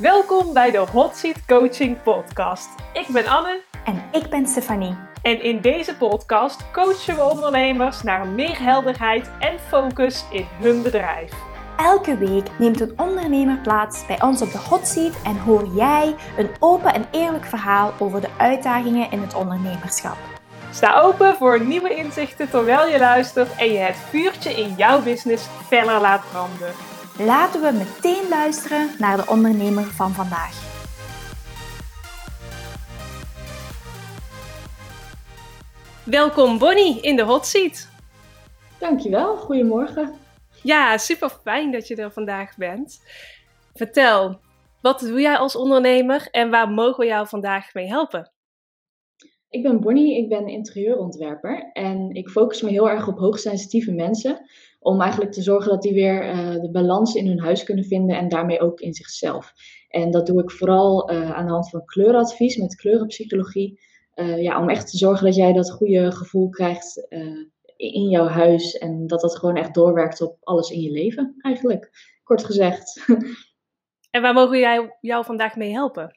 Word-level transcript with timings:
Welkom 0.00 0.52
bij 0.52 0.70
de 0.70 0.78
Hot 0.78 1.16
Seat 1.16 1.46
Coaching 1.46 2.02
Podcast. 2.02 2.68
Ik 2.92 3.06
ben 3.08 3.26
Anne. 3.26 3.60
En 3.84 4.02
ik 4.12 4.30
ben 4.30 4.46
Stefanie. 4.46 4.96
En 5.22 5.42
in 5.42 5.60
deze 5.60 5.96
podcast 5.96 6.70
coachen 6.70 7.14
we 7.14 7.22
ondernemers 7.22 8.02
naar 8.02 8.26
meer 8.26 8.58
helderheid 8.62 9.30
en 9.38 9.58
focus 9.58 10.24
in 10.30 10.46
hun 10.60 10.82
bedrijf. 10.82 11.32
Elke 11.76 12.16
week 12.16 12.46
neemt 12.58 12.80
een 12.80 12.92
ondernemer 12.96 13.58
plaats 13.58 14.06
bij 14.06 14.22
ons 14.22 14.42
op 14.42 14.52
de 14.52 14.58
hot 14.58 14.86
seat 14.86 15.22
en 15.24 15.38
hoor 15.38 15.66
jij 15.74 16.14
een 16.36 16.50
open 16.58 16.94
en 16.94 17.06
eerlijk 17.10 17.44
verhaal 17.44 17.92
over 17.98 18.20
de 18.20 18.30
uitdagingen 18.36 19.10
in 19.10 19.20
het 19.20 19.34
ondernemerschap. 19.34 20.16
Sta 20.72 21.00
open 21.00 21.36
voor 21.36 21.64
nieuwe 21.64 21.94
inzichten 21.94 22.50
terwijl 22.50 22.88
je 22.88 22.98
luistert 22.98 23.56
en 23.56 23.72
je 23.72 23.78
het 23.78 23.96
vuurtje 23.96 24.50
in 24.50 24.74
jouw 24.76 25.02
business 25.02 25.46
feller 25.68 26.00
laat 26.00 26.22
branden. 26.30 26.89
Laten 27.26 27.60
we 27.60 27.72
meteen 27.72 28.28
luisteren 28.28 28.88
naar 28.98 29.16
de 29.16 29.30
ondernemer 29.30 29.84
van 29.84 30.12
vandaag. 30.12 30.68
Welkom 36.04 36.58
Bonnie 36.58 37.00
in 37.00 37.16
de 37.16 37.22
hot 37.22 37.46
seat. 37.46 37.88
Dankjewel, 38.78 39.36
goedemorgen. 39.36 40.12
Ja, 40.62 40.98
super 40.98 41.30
fijn 41.30 41.72
dat 41.72 41.88
je 41.88 41.96
er 41.96 42.12
vandaag 42.12 42.56
bent. 42.56 43.00
Vertel, 43.74 44.40
wat 44.82 45.00
doe 45.00 45.20
jij 45.20 45.36
als 45.36 45.56
ondernemer 45.56 46.28
en 46.30 46.50
waar 46.50 46.68
mogen 46.68 47.00
we 47.00 47.06
jou 47.06 47.26
vandaag 47.26 47.74
mee 47.74 47.86
helpen? 47.86 48.32
Ik 49.48 49.62
ben 49.62 49.80
Bonnie, 49.80 50.16
ik 50.16 50.28
ben 50.28 50.48
interieurontwerper 50.48 51.70
en 51.72 52.10
ik 52.14 52.28
focus 52.28 52.62
me 52.62 52.70
heel 52.70 52.90
erg 52.90 53.08
op 53.08 53.18
hoogsensitieve 53.18 53.92
mensen. 53.92 54.50
Om 54.82 55.00
eigenlijk 55.00 55.32
te 55.32 55.42
zorgen 55.42 55.70
dat 55.70 55.82
die 55.82 55.94
weer 55.94 56.34
uh, 56.34 56.60
de 56.60 56.70
balans 56.70 57.14
in 57.14 57.26
hun 57.26 57.40
huis 57.40 57.64
kunnen 57.64 57.84
vinden 57.84 58.16
en 58.16 58.28
daarmee 58.28 58.60
ook 58.60 58.80
in 58.80 58.94
zichzelf. 58.94 59.52
En 59.88 60.10
dat 60.10 60.26
doe 60.26 60.42
ik 60.42 60.50
vooral 60.50 61.12
uh, 61.12 61.30
aan 61.30 61.46
de 61.46 61.52
hand 61.52 61.70
van 61.70 61.84
kleuradvies 61.84 62.56
met 62.56 62.76
kleurenpsychologie. 62.76 63.80
Uh, 64.14 64.42
ja, 64.42 64.60
om 64.60 64.68
echt 64.68 64.90
te 64.90 64.96
zorgen 64.96 65.24
dat 65.24 65.34
jij 65.34 65.52
dat 65.52 65.70
goede 65.70 66.12
gevoel 66.12 66.48
krijgt 66.48 67.06
in 67.76 68.08
jouw 68.08 68.26
huis. 68.26 68.78
En 68.78 69.06
dat 69.06 69.20
dat 69.20 69.38
gewoon 69.38 69.56
echt 69.56 69.74
doorwerkt 69.74 70.20
op 70.20 70.36
alles 70.40 70.70
in 70.70 70.80
je 70.80 70.90
leven, 70.90 71.34
eigenlijk. 71.38 71.90
Kort 72.22 72.44
gezegd. 72.44 72.94
En 74.10 74.22
waar 74.22 74.34
mogen 74.34 74.58
jij 74.58 74.96
jou 75.00 75.24
vandaag 75.24 75.56
mee 75.56 75.72
helpen? 75.72 76.14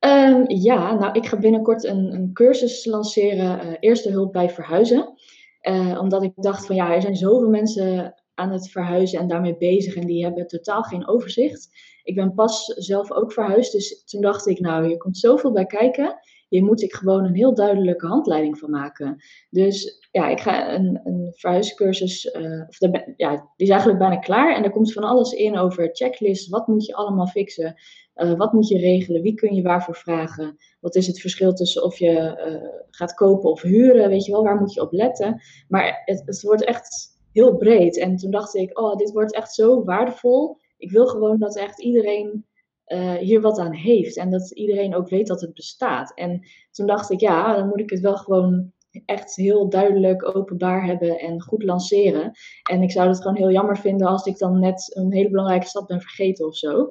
Um, 0.00 0.44
ja, 0.48 0.94
nou, 0.94 1.12
ik 1.12 1.26
ga 1.26 1.38
binnenkort 1.38 1.84
een, 1.84 2.12
een 2.12 2.30
cursus 2.32 2.84
lanceren, 2.84 3.78
Eerste 3.78 4.10
Hulp 4.10 4.32
bij 4.32 4.50
Verhuizen. 4.50 5.14
Uh, 5.62 5.98
omdat 6.00 6.22
ik 6.22 6.32
dacht 6.34 6.66
van 6.66 6.76
ja, 6.76 6.94
er 6.94 7.02
zijn 7.02 7.16
zoveel 7.16 7.48
mensen 7.48 8.14
aan 8.34 8.52
het 8.52 8.70
verhuizen 8.70 9.18
en 9.18 9.28
daarmee 9.28 9.56
bezig 9.56 9.94
en 9.94 10.06
die 10.06 10.24
hebben 10.24 10.46
totaal 10.46 10.82
geen 10.82 11.08
overzicht. 11.08 11.68
Ik 12.02 12.14
ben 12.14 12.34
pas 12.34 12.64
zelf 12.64 13.12
ook 13.12 13.32
verhuisd, 13.32 13.72
dus 13.72 14.04
toen 14.04 14.20
dacht 14.20 14.46
ik 14.46 14.60
nou, 14.60 14.86
hier 14.86 14.96
komt 14.96 15.18
zoveel 15.18 15.52
bij 15.52 15.66
kijken. 15.66 16.18
Hier 16.48 16.64
moet 16.64 16.82
ik 16.82 16.92
gewoon 16.92 17.24
een 17.24 17.34
heel 17.34 17.54
duidelijke 17.54 18.06
handleiding 18.06 18.58
van 18.58 18.70
maken. 18.70 19.22
Dus 19.50 20.08
ja, 20.10 20.28
ik 20.28 20.40
ga 20.40 20.74
een, 20.74 21.00
een 21.04 21.32
verhuiscursus, 21.36 22.24
uh, 22.24 22.62
of 22.68 22.78
ja, 23.16 23.30
die 23.30 23.66
is 23.66 23.68
eigenlijk 23.68 23.98
bijna 23.98 24.16
klaar. 24.16 24.56
En 24.56 24.64
er 24.64 24.70
komt 24.70 24.92
van 24.92 25.04
alles 25.04 25.32
in 25.32 25.58
over 25.58 25.88
checklist. 25.92 26.48
Wat 26.48 26.66
moet 26.66 26.86
je 26.86 26.94
allemaal 26.94 27.26
fixen? 27.26 27.74
Uh, 28.16 28.36
wat 28.36 28.52
moet 28.52 28.68
je 28.68 28.78
regelen? 28.78 29.22
Wie 29.22 29.34
kun 29.34 29.54
je 29.54 29.62
waarvoor 29.62 29.96
vragen? 29.96 30.56
Wat 30.80 30.94
is 30.94 31.06
het 31.06 31.20
verschil 31.20 31.52
tussen 31.52 31.84
of 31.84 31.98
je 31.98 32.10
uh, 32.46 32.68
gaat 32.90 33.14
kopen 33.14 33.50
of 33.50 33.62
huren? 33.62 34.08
Weet 34.08 34.24
je 34.24 34.32
wel, 34.32 34.42
waar 34.42 34.60
moet 34.60 34.72
je 34.74 34.80
op 34.80 34.92
letten? 34.92 35.42
Maar 35.68 36.02
het, 36.04 36.22
het 36.24 36.42
wordt 36.42 36.64
echt 36.64 37.18
heel 37.32 37.56
breed. 37.56 37.98
En 37.98 38.16
toen 38.16 38.30
dacht 38.30 38.54
ik, 38.54 38.78
oh, 38.78 38.96
dit 38.96 39.12
wordt 39.12 39.34
echt 39.34 39.54
zo 39.54 39.84
waardevol. 39.84 40.56
Ik 40.76 40.90
wil 40.90 41.06
gewoon 41.06 41.38
dat 41.38 41.56
echt 41.56 41.80
iedereen 41.80 42.46
uh, 42.86 43.12
hier 43.12 43.40
wat 43.40 43.58
aan 43.58 43.72
heeft. 43.72 44.16
En 44.16 44.30
dat 44.30 44.50
iedereen 44.50 44.94
ook 44.94 45.08
weet 45.08 45.26
dat 45.26 45.40
het 45.40 45.54
bestaat. 45.54 46.12
En 46.14 46.40
toen 46.70 46.86
dacht 46.86 47.10
ik, 47.10 47.20
ja, 47.20 47.56
dan 47.56 47.68
moet 47.68 47.80
ik 47.80 47.90
het 47.90 48.00
wel 48.00 48.16
gewoon 48.16 48.72
echt 49.04 49.36
heel 49.36 49.68
duidelijk 49.68 50.36
openbaar 50.36 50.84
hebben 50.84 51.18
en 51.18 51.42
goed 51.42 51.62
lanceren. 51.62 52.32
En 52.70 52.82
ik 52.82 52.90
zou 52.90 53.08
het 53.08 53.20
gewoon 53.20 53.36
heel 53.36 53.50
jammer 53.50 53.78
vinden 53.78 54.06
als 54.06 54.26
ik 54.26 54.38
dan 54.38 54.60
net 54.60 54.96
een 54.96 55.12
hele 55.12 55.30
belangrijke 55.30 55.66
stap 55.66 55.86
ben 55.86 56.00
vergeten 56.00 56.46
of 56.46 56.56
zo. 56.56 56.90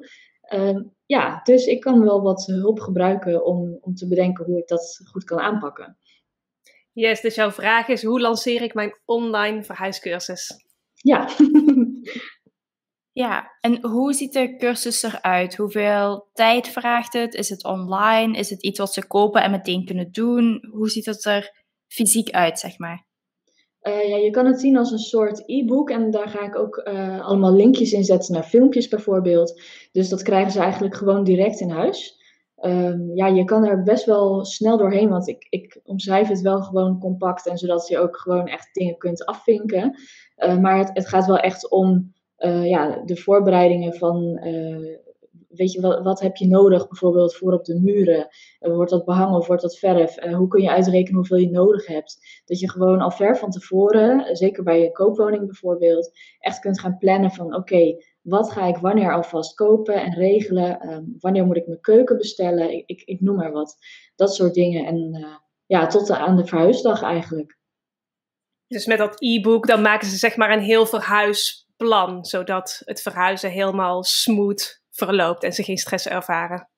Uh, 0.53 0.79
ja, 1.11 1.41
dus 1.43 1.65
ik 1.65 1.79
kan 1.79 2.01
wel 2.03 2.21
wat 2.21 2.45
hulp 2.45 2.79
gebruiken 2.79 3.45
om, 3.45 3.77
om 3.81 3.95
te 3.95 4.07
bedenken 4.07 4.45
hoe 4.45 4.57
ik 4.57 4.67
dat 4.67 5.01
goed 5.11 5.23
kan 5.23 5.39
aanpakken. 5.39 5.97
Yes, 6.91 7.21
dus 7.21 7.35
jouw 7.35 7.51
vraag 7.51 7.87
is: 7.87 8.03
hoe 8.03 8.21
lanceer 8.21 8.61
ik 8.61 8.73
mijn 8.73 8.99
online 9.05 9.63
verhuiscursus? 9.63 10.51
Ja. 10.93 11.29
Ja, 13.13 13.57
en 13.59 13.85
hoe 13.87 14.13
ziet 14.13 14.33
de 14.33 14.55
cursus 14.55 15.03
eruit? 15.03 15.55
Hoeveel 15.55 16.29
tijd 16.33 16.67
vraagt 16.67 17.13
het? 17.13 17.33
Is 17.33 17.49
het 17.49 17.63
online? 17.63 18.37
Is 18.37 18.49
het 18.49 18.63
iets 18.63 18.79
wat 18.79 18.93
ze 18.93 19.07
kopen 19.07 19.43
en 19.43 19.51
meteen 19.51 19.85
kunnen 19.85 20.11
doen? 20.11 20.67
Hoe 20.71 20.89
ziet 20.89 21.05
het 21.05 21.25
er 21.25 21.65
fysiek 21.87 22.29
uit, 22.29 22.59
zeg 22.59 22.77
maar? 22.77 23.05
Uh, 23.87 24.09
ja, 24.09 24.15
je 24.15 24.29
kan 24.29 24.45
het 24.45 24.59
zien 24.59 24.77
als 24.77 24.91
een 24.91 24.99
soort 24.99 25.43
e-book 25.45 25.89
en 25.89 26.11
daar 26.11 26.27
ga 26.27 26.45
ik 26.45 26.57
ook 26.57 26.87
uh, 26.87 27.25
allemaal 27.25 27.53
linkjes 27.53 27.91
in 27.91 28.03
zetten 28.03 28.33
naar 28.33 28.43
filmpjes 28.43 28.87
bijvoorbeeld. 28.87 29.61
Dus 29.91 30.09
dat 30.09 30.21
krijgen 30.21 30.51
ze 30.51 30.59
eigenlijk 30.59 30.95
gewoon 30.95 31.23
direct 31.23 31.59
in 31.59 31.69
huis. 31.69 32.19
Um, 32.65 33.15
ja, 33.15 33.27
je 33.27 33.43
kan 33.43 33.65
er 33.65 33.83
best 33.83 34.05
wel 34.05 34.45
snel 34.45 34.77
doorheen, 34.77 35.09
want 35.09 35.27
ik, 35.27 35.47
ik 35.49 35.79
omschrijf 35.83 36.27
het 36.27 36.41
wel 36.41 36.61
gewoon 36.61 36.99
compact 36.99 37.47
en 37.47 37.57
zodat 37.57 37.87
je 37.87 37.97
ook 37.97 38.17
gewoon 38.17 38.47
echt 38.47 38.73
dingen 38.73 38.97
kunt 38.97 39.25
afvinken. 39.25 39.97
Uh, 40.37 40.57
maar 40.57 40.77
het, 40.77 40.89
het 40.93 41.07
gaat 41.07 41.25
wel 41.25 41.39
echt 41.39 41.69
om 41.69 42.13
ja, 42.63 43.01
de 43.05 43.15
voorbereidingen 43.15 43.93
van, 43.93 44.39
weet 45.53 45.71
je, 45.71 45.81
wat, 45.81 46.03
wat 46.03 46.19
heb 46.19 46.35
je 46.35 46.47
nodig 46.47 46.87
bijvoorbeeld 46.87 47.35
voor 47.35 47.53
op 47.53 47.65
de 47.65 47.79
muren? 47.79 48.27
Uh, 48.59 48.75
wordt 48.75 48.91
dat 48.91 49.05
behangen 49.05 49.37
of 49.37 49.47
wordt 49.47 49.61
dat 49.61 49.77
verf? 49.77 50.15
hoe 50.33 50.47
kun 50.47 50.61
je 50.61 50.69
uitrekenen 50.69 51.15
hoeveel 51.15 51.37
je 51.37 51.49
nodig 51.49 51.87
hebt? 51.87 52.41
Dat 52.45 52.59
je 52.59 52.69
gewoon 52.69 53.01
al 53.01 53.11
ver 53.11 53.37
van 53.37 53.49
tevoren, 53.49 54.35
zeker 54.35 54.63
bij 54.63 54.81
je 54.81 54.91
koopwoning 54.91 55.45
bijvoorbeeld, 55.45 56.11
echt 56.39 56.59
kunt 56.59 56.79
gaan 56.79 56.97
plannen 56.97 57.31
van 57.31 57.55
oké, 57.55 57.95
wat 58.21 58.51
ga 58.51 58.65
ik 58.65 58.77
wanneer 58.77 59.13
alvast 59.13 59.55
kopen 59.55 59.95
en 59.95 60.13
regelen? 60.13 60.89
Um, 60.89 61.15
wanneer 61.19 61.45
moet 61.45 61.57
ik 61.57 61.67
mijn 61.67 61.81
keuken 61.81 62.17
bestellen? 62.17 62.87
Ik, 62.87 63.01
ik, 63.01 63.21
noem 63.21 63.35
maar 63.35 63.51
wat. 63.51 63.77
Dat 64.15 64.35
soort 64.35 64.53
dingen. 64.53 64.85
En 64.85 65.25
ja, 65.65 65.87
tot 65.87 66.09
aan 66.09 66.35
de 66.35 66.45
verhuisdag 66.45 67.01
eigenlijk. 67.01 67.59
Dus 68.67 68.85
met 68.85 68.97
dat 68.97 69.15
e-book, 69.21 69.67
dan 69.67 69.81
maken 69.81 70.07
ze 70.07 70.17
zeg 70.17 70.35
maar 70.35 70.51
een 70.51 70.63
heel 70.63 70.85
verhuis 70.85 71.69
plan, 71.77 72.25
zodat 72.25 72.81
het 72.85 73.01
verhuizen 73.01 73.51
helemaal 73.51 74.03
smooth 74.03 74.80
verloopt 75.05 75.43
en 75.43 75.53
ze 75.53 75.63
geen 75.63 75.77
stress 75.77 76.07
ervaren. 76.07 76.69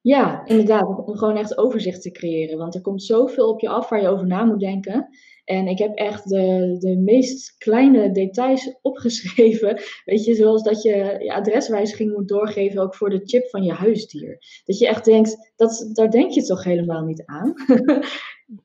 Ja, 0.00 0.46
inderdaad. 0.46 1.06
Om 1.06 1.16
gewoon 1.16 1.36
echt 1.36 1.58
overzicht 1.58 2.02
te 2.02 2.10
creëren. 2.10 2.58
Want 2.58 2.74
er 2.74 2.80
komt 2.80 3.02
zoveel 3.02 3.48
op 3.48 3.60
je 3.60 3.68
af 3.68 3.88
waar 3.88 4.00
je 4.00 4.08
over 4.08 4.26
na 4.26 4.44
moet 4.44 4.60
denken. 4.60 5.08
En 5.44 5.66
ik 5.66 5.78
heb 5.78 5.94
echt 5.94 6.28
de, 6.28 6.76
de 6.78 6.96
meest 6.96 7.56
kleine 7.58 8.12
details 8.12 8.76
opgeschreven. 8.82 9.80
Weet 10.04 10.24
je, 10.24 10.34
zoals 10.34 10.62
dat 10.62 10.82
je 10.82 11.16
je 11.18 11.34
adreswijziging 11.34 12.12
moet 12.12 12.28
doorgeven 12.28 12.82
ook 12.82 12.94
voor 12.94 13.10
de 13.10 13.20
chip 13.24 13.48
van 13.48 13.62
je 13.62 13.72
huisdier. 13.72 14.38
Dat 14.64 14.78
je 14.78 14.86
echt 14.86 15.04
denkt, 15.04 15.52
dat, 15.56 15.90
daar 15.92 16.10
denk 16.10 16.32
je 16.32 16.42
toch 16.42 16.64
helemaal 16.64 17.04
niet 17.04 17.22
aan. 17.24 17.54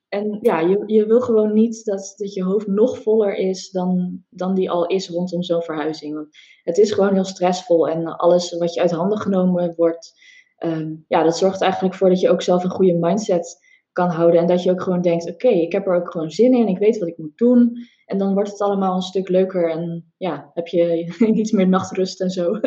en 0.09 0.37
ja, 0.41 0.59
je, 0.59 0.83
je 0.85 1.05
wil 1.05 1.19
gewoon 1.19 1.53
niet 1.53 1.85
dat, 1.85 2.13
dat 2.17 2.33
je 2.33 2.43
hoofd 2.43 2.67
nog 2.67 2.97
voller 2.97 3.35
is 3.35 3.69
dan, 3.71 4.23
dan 4.29 4.53
die 4.55 4.69
al 4.71 4.85
is 4.85 5.09
rondom 5.09 5.43
zo'n 5.43 5.61
verhuizing. 5.61 6.13
Want 6.13 6.27
het 6.63 6.77
is 6.77 6.91
gewoon 6.91 7.13
heel 7.13 7.25
stressvol 7.25 7.87
en 7.87 8.05
alles 8.05 8.57
wat 8.57 8.73
je 8.73 8.81
uit 8.81 8.91
handen 8.91 9.17
genomen 9.17 9.73
wordt, 9.75 10.13
um, 10.59 11.05
ja, 11.07 11.23
dat 11.23 11.37
zorgt 11.37 11.61
eigenlijk 11.61 11.95
voor 11.95 12.09
dat 12.09 12.19
je 12.19 12.29
ook 12.29 12.41
zelf 12.41 12.63
een 12.63 12.69
goede 12.69 12.97
mindset 12.99 13.57
kan 13.91 14.09
houden. 14.09 14.39
En 14.39 14.47
dat 14.47 14.63
je 14.63 14.71
ook 14.71 14.81
gewoon 14.81 15.01
denkt, 15.01 15.29
oké, 15.29 15.47
ik 15.47 15.71
heb 15.71 15.87
er 15.87 15.95
ook 15.95 16.11
gewoon 16.11 16.31
zin 16.31 16.53
in, 16.53 16.67
ik 16.67 16.77
weet 16.77 16.97
wat 16.97 17.07
ik 17.07 17.17
moet 17.17 17.37
doen. 17.37 17.77
En 18.05 18.17
dan 18.17 18.33
wordt 18.33 18.51
het 18.51 18.61
allemaal 18.61 18.95
een 18.95 19.01
stuk 19.01 19.29
leuker 19.29 19.71
en 19.71 20.13
ja, 20.17 20.51
heb 20.53 20.67
je 20.67 21.05
iets 21.41 21.51
meer 21.51 21.67
nachtrust 21.67 22.21
en 22.21 22.29
zo. 22.29 22.59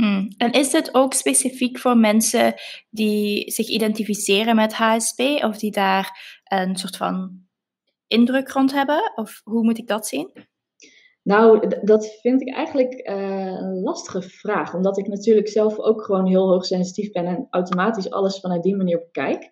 Hmm. 0.00 0.28
En 0.36 0.52
is 0.52 0.70
dit 0.70 0.94
ook 0.94 1.12
specifiek 1.12 1.78
voor 1.78 1.96
mensen 1.96 2.54
die 2.90 3.50
zich 3.50 3.68
identificeren 3.68 4.56
met 4.56 4.74
HSP 4.74 5.20
of 5.20 5.58
die 5.58 5.70
daar 5.70 6.40
een 6.44 6.76
soort 6.76 6.96
van 6.96 7.44
indruk 8.06 8.48
rond 8.48 8.72
hebben? 8.72 9.12
Of 9.14 9.40
hoe 9.44 9.62
moet 9.62 9.78
ik 9.78 9.86
dat 9.86 10.06
zien? 10.06 10.30
Nou, 11.22 11.68
dat 11.82 12.18
vind 12.20 12.40
ik 12.40 12.54
eigenlijk 12.54 13.08
uh, 13.08 13.16
een 13.60 13.80
lastige 13.82 14.22
vraag, 14.22 14.74
omdat 14.74 14.98
ik 14.98 15.06
natuurlijk 15.06 15.48
zelf 15.48 15.78
ook 15.78 16.02
gewoon 16.02 16.26
heel 16.26 16.48
hoogsensitief 16.48 17.10
ben 17.10 17.26
en 17.26 17.46
automatisch 17.50 18.10
alles 18.10 18.40
vanuit 18.40 18.62
die 18.62 18.76
manier 18.76 18.98
bekijk. 18.98 19.50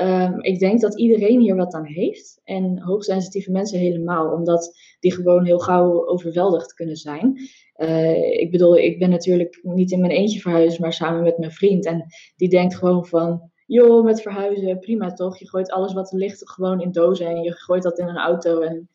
Um, 0.00 0.42
ik 0.42 0.58
denk 0.58 0.80
dat 0.80 0.98
iedereen 0.98 1.40
hier 1.40 1.56
wat 1.56 1.74
aan 1.74 1.86
heeft 1.86 2.40
en 2.44 2.80
hoogsensitieve 2.82 3.50
mensen 3.50 3.78
helemaal, 3.78 4.32
omdat 4.32 4.76
die 5.00 5.12
gewoon 5.12 5.44
heel 5.44 5.58
gauw 5.58 6.06
overweldigd 6.06 6.74
kunnen 6.74 6.96
zijn. 6.96 7.38
Uh, 7.76 8.40
ik 8.40 8.50
bedoel, 8.50 8.76
ik 8.76 8.98
ben 8.98 9.10
natuurlijk 9.10 9.60
niet 9.62 9.90
in 9.90 10.00
mijn 10.00 10.12
eentje 10.12 10.40
verhuisd, 10.40 10.78
maar 10.78 10.92
samen 10.92 11.22
met 11.22 11.38
mijn 11.38 11.52
vriend. 11.52 11.86
En 11.86 12.06
die 12.36 12.48
denkt 12.48 12.76
gewoon 12.76 13.06
van, 13.06 13.50
joh, 13.66 14.04
met 14.04 14.22
verhuizen, 14.22 14.78
prima 14.78 15.12
toch? 15.12 15.38
Je 15.38 15.48
gooit 15.48 15.70
alles 15.70 15.92
wat 15.92 16.12
er 16.12 16.18
ligt 16.18 16.50
gewoon 16.50 16.80
in 16.80 16.92
dozen 16.92 17.26
en 17.26 17.42
je 17.42 17.52
gooit 17.52 17.82
dat 17.82 17.98
in 17.98 18.08
een 18.08 18.16
auto 18.16 18.60
en 18.60 18.90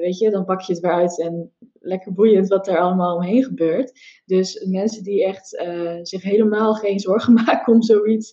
weet 0.00 0.18
je, 0.18 0.30
dan 0.30 0.44
pak 0.44 0.60
je 0.60 0.72
het 0.72 0.82
weer 0.82 0.92
uit 0.92 1.20
en 1.20 1.52
lekker 1.80 2.12
boeiend 2.12 2.48
wat 2.48 2.68
er 2.68 2.78
allemaal 2.78 3.16
omheen 3.16 3.44
gebeurt. 3.44 3.92
Dus 4.24 4.66
mensen 4.68 5.04
die 5.04 5.24
echt 5.24 5.48
zich 6.02 6.22
helemaal 6.22 6.74
geen 6.74 7.00
zorgen 7.08 7.32
maken 7.32 7.72
om 7.72 7.82
zoiets, 7.82 8.30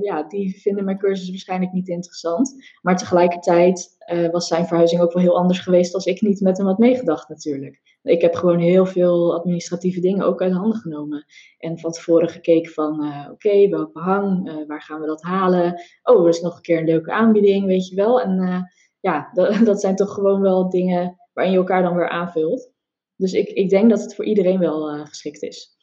ja, 0.00 0.22
die 0.22 0.60
vinden 0.60 0.84
mijn 0.84 0.98
cursus 0.98 1.30
waarschijnlijk 1.30 1.72
niet 1.72 1.88
interessant. 1.88 2.54
Maar 2.82 2.96
tegelijkertijd 2.96 3.96
was 4.30 4.46
zijn 4.46 4.66
verhuizing 4.66 5.00
ook 5.00 5.12
wel 5.12 5.22
heel 5.22 5.38
anders 5.38 5.58
geweest 5.58 5.94
als 5.94 6.04
ik 6.04 6.20
niet 6.20 6.40
met 6.40 6.56
hem 6.56 6.66
had 6.66 6.78
meegedacht 6.78 7.28
natuurlijk. 7.28 7.80
Ik 8.02 8.20
heb 8.20 8.34
gewoon 8.34 8.58
heel 8.58 8.86
veel 8.86 9.34
administratieve 9.34 10.00
dingen 10.00 10.26
ook 10.26 10.42
uit 10.42 10.52
handen 10.52 10.78
genomen. 10.78 11.26
En 11.58 11.78
van 11.78 11.92
tevoren 11.92 12.28
gekeken 12.28 12.72
van, 12.72 12.92
oké, 12.92 13.30
okay, 13.30 13.68
welk 13.68 13.92
waar 14.66 14.82
gaan 14.82 15.00
we 15.00 15.06
dat 15.06 15.22
halen? 15.22 15.82
Oh, 16.02 16.22
er 16.22 16.28
is 16.28 16.40
nog 16.40 16.56
een 16.56 16.62
keer 16.62 16.78
een 16.78 16.84
leuke 16.84 17.12
aanbieding, 17.12 17.66
weet 17.66 17.88
je 17.88 17.94
wel. 17.94 18.20
En 18.20 18.66
ja, 19.00 19.30
dat, 19.34 19.64
dat 19.64 19.80
zijn 19.80 19.96
toch 19.96 20.14
gewoon 20.14 20.40
wel 20.40 20.70
dingen 20.70 21.16
waarin 21.32 21.52
je 21.52 21.60
elkaar 21.60 21.82
dan 21.82 21.96
weer 21.96 22.08
aanvult. 22.08 22.70
Dus 23.16 23.32
ik, 23.32 23.48
ik 23.48 23.68
denk 23.68 23.90
dat 23.90 24.00
het 24.00 24.14
voor 24.14 24.24
iedereen 24.24 24.58
wel 24.58 25.04
geschikt 25.06 25.42
is. 25.42 25.78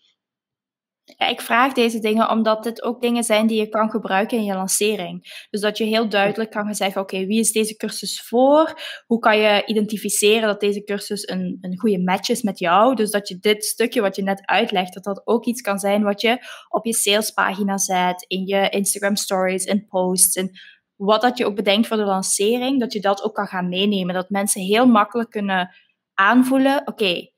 Ja, 1.16 1.28
ik 1.28 1.42
vraag 1.42 1.74
deze 1.74 2.00
dingen 2.00 2.30
omdat 2.30 2.64
dit 2.64 2.84
ook 2.84 3.02
dingen 3.02 3.24
zijn 3.24 3.48
die 3.48 3.60
je 3.60 3.70
kan 3.70 3.90
gebruiken 3.90 4.38
in 4.38 4.44
je 4.44 4.54
lancering. 4.54 5.46
Dus 5.50 5.62
dat 5.62 5.78
je 5.78 5.84
heel 5.84 6.10
duidelijk 6.10 6.52
kan 6.52 6.76
zeggen, 6.76 7.02
oké, 7.02 7.26
wie 7.26 7.40
is 7.40 7.52
deze 7.52 7.76
cursus 7.76 8.22
voor? 8.22 8.80
Hoe 9.06 9.20
kan 9.20 9.38
je 9.38 9.66
identificeren 9.66 10.48
dat 10.48 10.60
deze 10.60 10.84
cursus 10.84 11.28
een, 11.28 11.58
een 11.62 11.80
goede 11.80 12.04
match 12.04 12.30
is 12.30 12.42
met 12.42 12.60
jou? 12.60 12.96
Dus 12.96 13.12
dat 13.12 13.28
je 13.28 13.38
dit 13.40 13.66
stukje 13.66 14.02
wat 14.02 14.16
je 14.16 14.24
net 14.24 14.46
uitlegt, 14.46 14.94
dat 14.94 15.04
dat 15.04 15.22
ook 15.26 15.46
iets 15.46 15.62
kan 15.62 15.80
zijn 15.80 16.04
wat 16.04 16.22
je 16.22 16.38
op 16.70 16.86
je 16.86 16.94
salespagina 16.94 17.78
zet, 17.78 18.26
in 18.28 18.46
je 18.46 18.70
Instagram 18.70 19.16
stories, 19.16 19.66
in 19.66 19.86
posts, 19.88 20.36
en 20.36 20.52
wat 20.98 21.22
dat 21.22 21.38
je 21.38 21.46
ook 21.46 21.56
bedenkt 21.56 21.88
voor 21.88 21.98
de 21.98 22.04
lancering, 22.04 22.80
dat 22.80 22.94
je 22.94 23.02
dat 23.02 23.24
ook 23.24 23.36
kan 23.36 23.48
gaan 23.48 23.70
meenemen. 23.70 24.14
Dat 24.14 24.30
mensen 24.30 24.62
heel 24.62 24.86
makkelijk 24.86 25.30
kunnen 25.30 25.76
aanvoelen, 26.14 26.82
oké, 26.88 27.30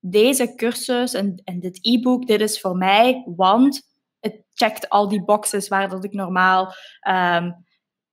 deze 0.00 0.54
cursus 0.54 1.14
en, 1.14 1.40
en 1.44 1.60
dit 1.60 1.78
e-book, 1.80 2.26
dit 2.26 2.40
is 2.40 2.60
voor 2.60 2.76
mij, 2.76 3.22
want 3.36 3.82
het 4.20 4.44
checkt 4.54 4.88
al 4.88 5.08
die 5.08 5.24
boxes 5.24 5.68
waar 5.68 5.88
dat 5.88 6.04
ik 6.04 6.12
normaal 6.12 6.74
um, 7.08 7.64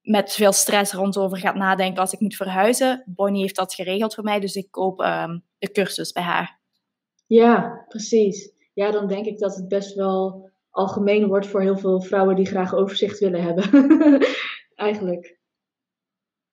met 0.01 0.33
veel 0.33 0.51
stress 0.51 0.93
rondover 0.93 1.37
ga 1.37 1.53
nadenken 1.53 2.01
als 2.01 2.13
ik 2.13 2.19
moet 2.19 2.35
verhuizen. 2.35 3.03
Bonnie 3.05 3.41
heeft 3.41 3.55
dat 3.55 3.73
geregeld 3.73 4.13
voor 4.13 4.23
mij, 4.23 4.39
dus 4.39 4.55
ik 4.55 4.71
koop 4.71 4.99
um, 4.99 5.43
de 5.57 5.71
cursus 5.71 6.11
bij 6.11 6.23
haar. 6.23 6.59
Ja, 7.25 7.85
precies. 7.87 8.51
Ja, 8.73 8.91
dan 8.91 9.07
denk 9.07 9.25
ik 9.25 9.39
dat 9.39 9.55
het 9.55 9.67
best 9.67 9.95
wel 9.95 10.49
algemeen 10.69 11.27
wordt 11.27 11.47
voor 11.47 11.61
heel 11.61 11.77
veel 11.77 12.01
vrouwen 12.01 12.35
die 12.35 12.45
graag 12.45 12.73
overzicht 12.73 13.19
willen 13.19 13.43
hebben. 13.43 13.69
Eigenlijk. 14.81 15.39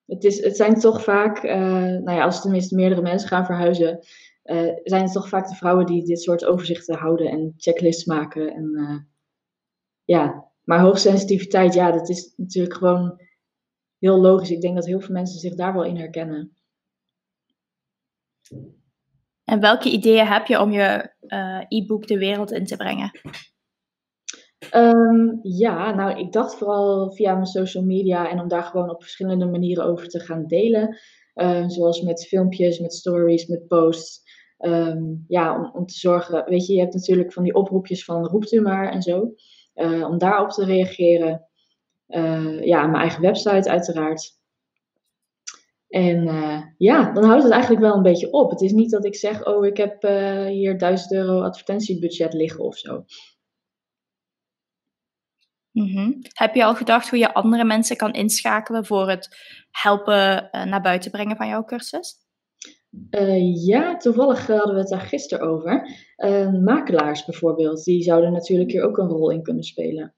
Het, 0.04 0.24
is, 0.24 0.44
het 0.44 0.56
zijn 0.56 0.80
toch 0.80 1.02
vaak, 1.02 1.44
uh, 1.44 1.52
nou 1.82 2.10
ja, 2.10 2.24
als 2.24 2.40
tenminste 2.40 2.74
meerdere 2.74 3.02
mensen 3.02 3.28
gaan 3.28 3.44
verhuizen, 3.44 3.98
uh, 4.44 4.72
zijn 4.82 5.02
het 5.02 5.12
toch 5.12 5.28
vaak 5.28 5.48
de 5.48 5.54
vrouwen 5.54 5.86
die 5.86 6.04
dit 6.04 6.20
soort 6.20 6.44
overzichten 6.44 6.98
houden 6.98 7.30
en 7.30 7.54
checklists 7.56 8.04
maken. 8.04 8.52
En, 8.54 8.70
uh, 8.74 8.98
ja, 10.04 10.50
maar 10.62 10.80
hoogsensitiviteit, 10.80 11.74
ja, 11.74 11.90
dat 11.90 12.08
is 12.08 12.32
natuurlijk 12.36 12.74
gewoon 12.74 13.20
heel 13.98 14.20
logisch. 14.20 14.50
Ik 14.50 14.60
denk 14.60 14.74
dat 14.74 14.86
heel 14.86 15.00
veel 15.00 15.14
mensen 15.14 15.38
zich 15.38 15.54
daar 15.54 15.72
wel 15.72 15.84
in 15.84 15.96
herkennen. 15.96 16.56
En 19.44 19.60
welke 19.60 19.90
ideeën 19.90 20.26
heb 20.26 20.46
je 20.46 20.60
om 20.60 20.70
je 20.70 21.12
e-book 21.68 22.06
de 22.06 22.18
wereld 22.18 22.52
in 22.52 22.64
te 22.64 22.76
brengen? 22.76 23.10
Um, 24.74 25.38
ja, 25.42 25.94
nou, 25.94 26.18
ik 26.18 26.32
dacht 26.32 26.54
vooral 26.54 27.12
via 27.12 27.32
mijn 27.34 27.46
social 27.46 27.84
media 27.84 28.30
en 28.30 28.40
om 28.40 28.48
daar 28.48 28.62
gewoon 28.62 28.90
op 28.90 29.02
verschillende 29.02 29.46
manieren 29.46 29.84
over 29.84 30.08
te 30.08 30.20
gaan 30.20 30.46
delen. 30.46 30.98
Uh, 31.34 31.68
zoals 31.68 32.02
met 32.02 32.26
filmpjes, 32.26 32.78
met 32.78 32.94
stories, 32.94 33.46
met 33.46 33.66
posts. 33.66 34.22
Um, 34.58 35.24
ja, 35.28 35.56
om, 35.56 35.70
om, 35.74 35.86
te 35.86 35.94
zorgen, 35.94 36.44
weet 36.44 36.66
je, 36.66 36.72
je 36.72 36.80
hebt 36.80 36.94
natuurlijk 36.94 37.32
van 37.32 37.42
die 37.42 37.54
oproepjes 37.54 38.04
van 38.04 38.26
roept 38.26 38.52
u 38.52 38.60
maar 38.60 38.92
en 38.92 39.02
zo. 39.02 39.32
Uh, 39.74 40.08
om 40.08 40.18
daarop 40.18 40.50
te 40.50 40.64
reageren. 40.64 41.48
Uh, 42.08 42.64
ja, 42.64 42.86
mijn 42.86 43.02
eigen 43.02 43.22
website 43.22 43.70
uiteraard. 43.70 44.36
En 45.88 46.26
uh, 46.26 46.62
ja, 46.78 47.12
dan 47.12 47.24
houdt 47.24 47.42
het 47.42 47.52
eigenlijk 47.52 47.82
wel 47.82 47.94
een 47.94 48.02
beetje 48.02 48.32
op. 48.32 48.50
Het 48.50 48.60
is 48.60 48.72
niet 48.72 48.90
dat 48.90 49.04
ik 49.04 49.16
zeg, 49.16 49.46
oh, 49.46 49.66
ik 49.66 49.76
heb 49.76 50.02
hier 50.48 50.78
1000 50.78 51.12
euro 51.12 51.40
advertentiebudget 51.40 52.32
liggen 52.32 52.64
of 52.64 52.76
zo. 52.76 53.04
Mm 55.82 55.96
-hmm. 55.96 56.18
Heb 56.32 56.54
je 56.54 56.64
al 56.64 56.74
gedacht 56.74 57.10
hoe 57.10 57.18
je 57.18 57.34
andere 57.34 57.64
mensen 57.64 57.96
kan 57.96 58.12
inschakelen 58.12 58.86
voor 58.86 59.08
het 59.08 59.36
helpen 59.70 60.48
naar 60.52 60.80
buiten 60.80 61.10
brengen 61.10 61.36
van 61.36 61.48
jouw 61.48 61.64
cursus? 61.64 62.26
Uh, 63.10 63.66
ja, 63.66 63.96
toevallig 63.96 64.46
hadden 64.46 64.74
we 64.74 64.80
het 64.80 64.88
daar 64.88 65.00
gisteren 65.00 65.48
over. 65.48 65.88
Uh, 66.16 66.52
makelaars 66.52 67.24
bijvoorbeeld, 67.24 67.84
die 67.84 68.02
zouden 68.02 68.32
natuurlijk 68.32 68.70
hier 68.70 68.84
ook 68.84 68.98
een 68.98 69.08
rol 69.08 69.30
in 69.30 69.42
kunnen 69.42 69.64
spelen. 69.64 70.14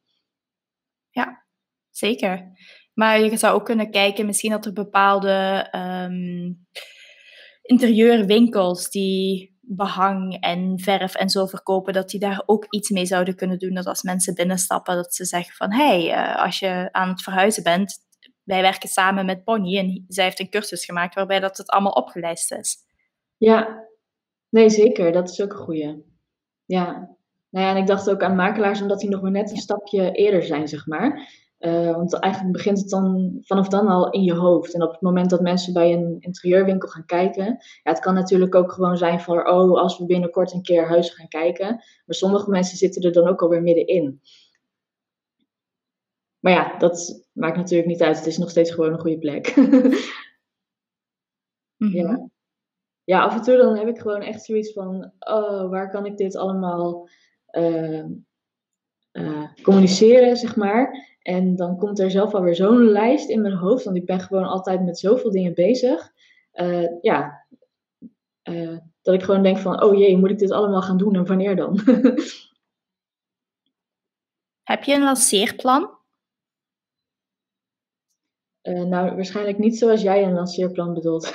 Ja, 1.10 1.46
zeker. 1.90 2.52
Maar 2.94 3.20
je 3.20 3.36
zou 3.36 3.54
ook 3.54 3.64
kunnen 3.64 3.90
kijken, 3.90 4.26
misschien 4.26 4.50
dat 4.50 4.66
er 4.66 4.72
bepaalde 4.72 5.68
um, 5.76 6.66
interieurwinkels 7.62 8.90
die 8.90 9.58
behang 9.76 10.40
en 10.40 10.78
verf 10.78 11.14
en 11.14 11.28
zo 11.28 11.46
verkopen, 11.46 11.92
dat 11.92 12.10
die 12.10 12.20
daar 12.20 12.42
ook 12.46 12.66
iets 12.70 12.90
mee 12.90 13.06
zouden 13.06 13.36
kunnen 13.36 13.58
doen. 13.58 13.74
Dat 13.74 13.86
als 13.86 14.02
mensen 14.02 14.34
binnenstappen, 14.34 14.94
dat 14.94 15.14
ze 15.14 15.24
zeggen 15.24 15.54
van, 15.54 15.72
hé, 15.72 16.06
hey, 16.06 16.34
uh, 16.34 16.44
als 16.44 16.58
je 16.58 16.88
aan 16.92 17.08
het 17.08 17.22
verhuizen 17.22 17.62
bent, 17.62 17.98
wij 18.42 18.62
werken 18.62 18.88
samen 18.88 19.26
met 19.26 19.44
Bonnie 19.44 19.78
en 19.78 20.04
zij 20.08 20.24
heeft 20.24 20.40
een 20.40 20.50
cursus 20.50 20.84
gemaakt 20.84 21.14
waarbij 21.14 21.40
dat 21.40 21.56
het 21.56 21.70
allemaal 21.70 21.92
opgelijst 21.92 22.52
is. 22.52 22.76
Ja, 23.36 23.84
nee 24.48 24.68
zeker, 24.68 25.12
dat 25.12 25.30
is 25.30 25.40
ook 25.40 25.52
een 25.52 25.58
goeie. 25.58 26.04
Ja. 26.64 27.16
Nou 27.50 27.66
ja, 27.66 27.70
en 27.70 27.76
ik 27.76 27.86
dacht 27.86 28.10
ook 28.10 28.22
aan 28.22 28.36
makelaars 28.36 28.80
omdat 28.82 29.00
die 29.00 29.10
nog 29.10 29.22
maar 29.22 29.30
net 29.30 29.50
een 29.50 29.56
stapje 29.56 30.12
eerder 30.12 30.42
zijn, 30.42 30.68
zeg 30.68 30.86
maar. 30.86 31.28
Uh, 31.60 31.94
want 31.94 32.14
eigenlijk 32.14 32.52
begint 32.52 32.78
het 32.78 32.88
dan 32.88 33.38
vanaf 33.40 33.68
dan 33.68 33.88
al 33.88 34.10
in 34.10 34.22
je 34.22 34.34
hoofd. 34.34 34.74
En 34.74 34.82
op 34.82 34.90
het 34.92 35.00
moment 35.00 35.30
dat 35.30 35.40
mensen 35.40 35.72
bij 35.72 35.92
een 35.92 36.16
interieurwinkel 36.20 36.88
gaan 36.88 37.04
kijken, 37.04 37.44
ja, 37.82 37.90
het 37.90 37.98
kan 37.98 38.14
natuurlijk 38.14 38.54
ook 38.54 38.72
gewoon 38.72 38.96
zijn 38.96 39.20
van, 39.20 39.48
oh, 39.48 39.80
als 39.80 39.98
we 39.98 40.06
binnenkort 40.06 40.52
een 40.52 40.62
keer 40.62 40.88
huizen 40.88 41.14
gaan 41.14 41.28
kijken. 41.28 41.66
Maar 42.06 42.14
sommige 42.14 42.50
mensen 42.50 42.76
zitten 42.76 43.02
er 43.02 43.12
dan 43.12 43.28
ook 43.28 43.42
alweer 43.42 43.62
middenin. 43.62 44.20
Maar 46.38 46.52
ja, 46.52 46.78
dat 46.78 47.26
maakt 47.32 47.56
natuurlijk 47.56 47.88
niet 47.88 48.02
uit. 48.02 48.16
Het 48.16 48.26
is 48.26 48.38
nog 48.38 48.50
steeds 48.50 48.70
gewoon 48.70 48.92
een 48.92 49.00
goede 49.00 49.18
plek. 49.18 49.56
mm-hmm. 49.56 49.98
ja. 52.00 52.28
ja, 53.04 53.22
af 53.22 53.34
en 53.34 53.42
toe 53.42 53.56
dan 53.56 53.76
heb 53.76 53.88
ik 53.88 53.98
gewoon 53.98 54.22
echt 54.22 54.44
zoiets 54.44 54.72
van: 54.72 55.12
oh, 55.18 55.70
waar 55.70 55.90
kan 55.90 56.06
ik 56.06 56.16
dit 56.16 56.36
allemaal 56.36 57.08
uh, 57.50 58.04
uh, 59.12 59.52
communiceren, 59.62 60.36
zeg 60.36 60.56
maar. 60.56 61.09
En 61.22 61.56
dan 61.56 61.76
komt 61.76 61.98
er 61.98 62.10
zelf 62.10 62.34
alweer 62.34 62.54
zo'n 62.54 62.84
lijst 62.84 63.28
in 63.28 63.42
mijn 63.42 63.54
hoofd, 63.54 63.84
want 63.84 63.96
ik 63.96 64.06
ben 64.06 64.20
gewoon 64.20 64.44
altijd 64.44 64.84
met 64.84 64.98
zoveel 64.98 65.30
dingen 65.30 65.54
bezig. 65.54 66.12
Uh, 66.54 67.02
ja, 67.02 67.46
dat 69.02 69.14
ik 69.14 69.22
gewoon 69.22 69.42
denk 69.42 69.58
van: 69.58 69.82
oh 69.82 69.98
jee, 69.98 70.16
moet 70.16 70.30
ik 70.30 70.38
dit 70.38 70.50
allemaal 70.50 70.82
gaan 70.82 70.96
doen 70.98 71.14
en 71.14 71.26
wanneer 71.26 71.56
dan? 71.56 71.80
heb 74.70 74.84
je 74.84 74.94
een 74.94 75.02
lanceerplan? 75.02 75.98
Uh, 78.62 78.82
nou, 78.82 79.14
waarschijnlijk 79.14 79.58
niet 79.58 79.78
zoals 79.78 80.02
jij 80.02 80.22
een 80.22 80.32
lanceerplan 80.32 80.94
bedoelt. 80.94 81.32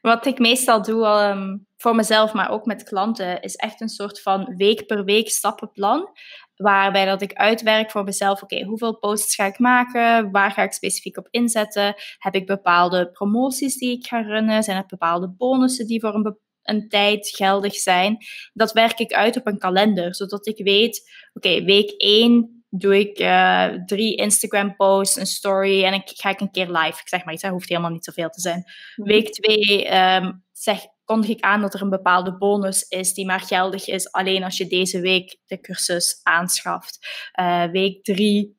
Wat 0.00 0.26
ik 0.26 0.38
meestal 0.38 0.82
doe 0.82 1.06
um, 1.06 1.66
voor 1.76 1.94
mezelf, 1.94 2.32
maar 2.32 2.50
ook 2.50 2.64
met 2.64 2.82
klanten, 2.82 3.42
is 3.42 3.54
echt 3.54 3.80
een 3.80 3.88
soort 3.88 4.20
van 4.20 4.56
week 4.56 4.86
per 4.86 5.04
week 5.04 5.28
stappenplan. 5.28 6.10
Waarbij 6.56 7.04
dat 7.04 7.22
ik 7.22 7.32
uitwerk 7.32 7.90
voor 7.90 8.04
mezelf, 8.04 8.42
oké, 8.42 8.54
okay, 8.54 8.66
hoeveel 8.66 8.98
posts 8.98 9.34
ga 9.34 9.44
ik 9.44 9.58
maken? 9.58 10.30
Waar 10.30 10.50
ga 10.50 10.62
ik 10.62 10.72
specifiek 10.72 11.16
op 11.16 11.28
inzetten? 11.30 11.94
Heb 12.18 12.34
ik 12.34 12.46
bepaalde 12.46 13.10
promoties 13.10 13.76
die 13.76 13.96
ik 13.96 14.06
ga 14.06 14.20
runnen? 14.20 14.62
Zijn 14.62 14.76
er 14.76 14.86
bepaalde 14.86 15.28
bonussen 15.28 15.86
die 15.86 16.00
voor 16.00 16.14
een, 16.14 16.38
een 16.62 16.88
tijd 16.88 17.28
geldig 17.28 17.74
zijn? 17.74 18.16
Dat 18.52 18.72
werk 18.72 18.98
ik 18.98 19.12
uit 19.12 19.36
op 19.36 19.46
een 19.46 19.58
kalender, 19.58 20.14
zodat 20.14 20.46
ik 20.46 20.64
weet, 20.64 21.10
oké, 21.32 21.64
week 21.64 21.90
1 21.96 22.64
doe 22.78 22.98
ik 22.98 23.18
uh, 23.18 23.68
drie 23.86 24.16
Instagram 24.16 24.76
posts, 24.76 25.16
een 25.16 25.26
story 25.26 25.84
en 25.84 25.90
dan 25.90 26.02
ga 26.04 26.30
ik 26.30 26.40
een 26.40 26.50
keer 26.50 26.70
live. 26.70 27.00
Ik 27.00 27.08
zeg 27.08 27.24
maar 27.24 27.34
iets, 27.34 27.42
dat 27.42 27.50
hoeft 27.50 27.68
helemaal 27.68 27.90
niet 27.90 28.04
zoveel 28.04 28.28
te 28.28 28.40
zijn. 28.40 28.64
Mhm. 28.96 29.08
Week 29.08 29.32
twee 29.32 29.94
um, 29.94 30.44
zeg, 30.52 30.80
kondig 31.04 31.30
ik 31.30 31.40
aan 31.40 31.60
dat 31.60 31.74
er 31.74 31.82
een 31.82 31.90
bepaalde 31.90 32.36
bonus 32.36 32.82
is 32.82 33.14
die 33.14 33.26
maar 33.26 33.40
geldig 33.40 33.86
is 33.86 34.12
alleen 34.12 34.44
als 34.44 34.56
je 34.56 34.66
deze 34.66 35.00
week 35.00 35.38
de 35.46 35.60
cursus 35.60 36.20
aanschaft. 36.22 36.98
Uh, 37.40 37.64
week 37.64 38.04
drie 38.04 38.56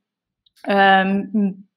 um, 0.70 1.68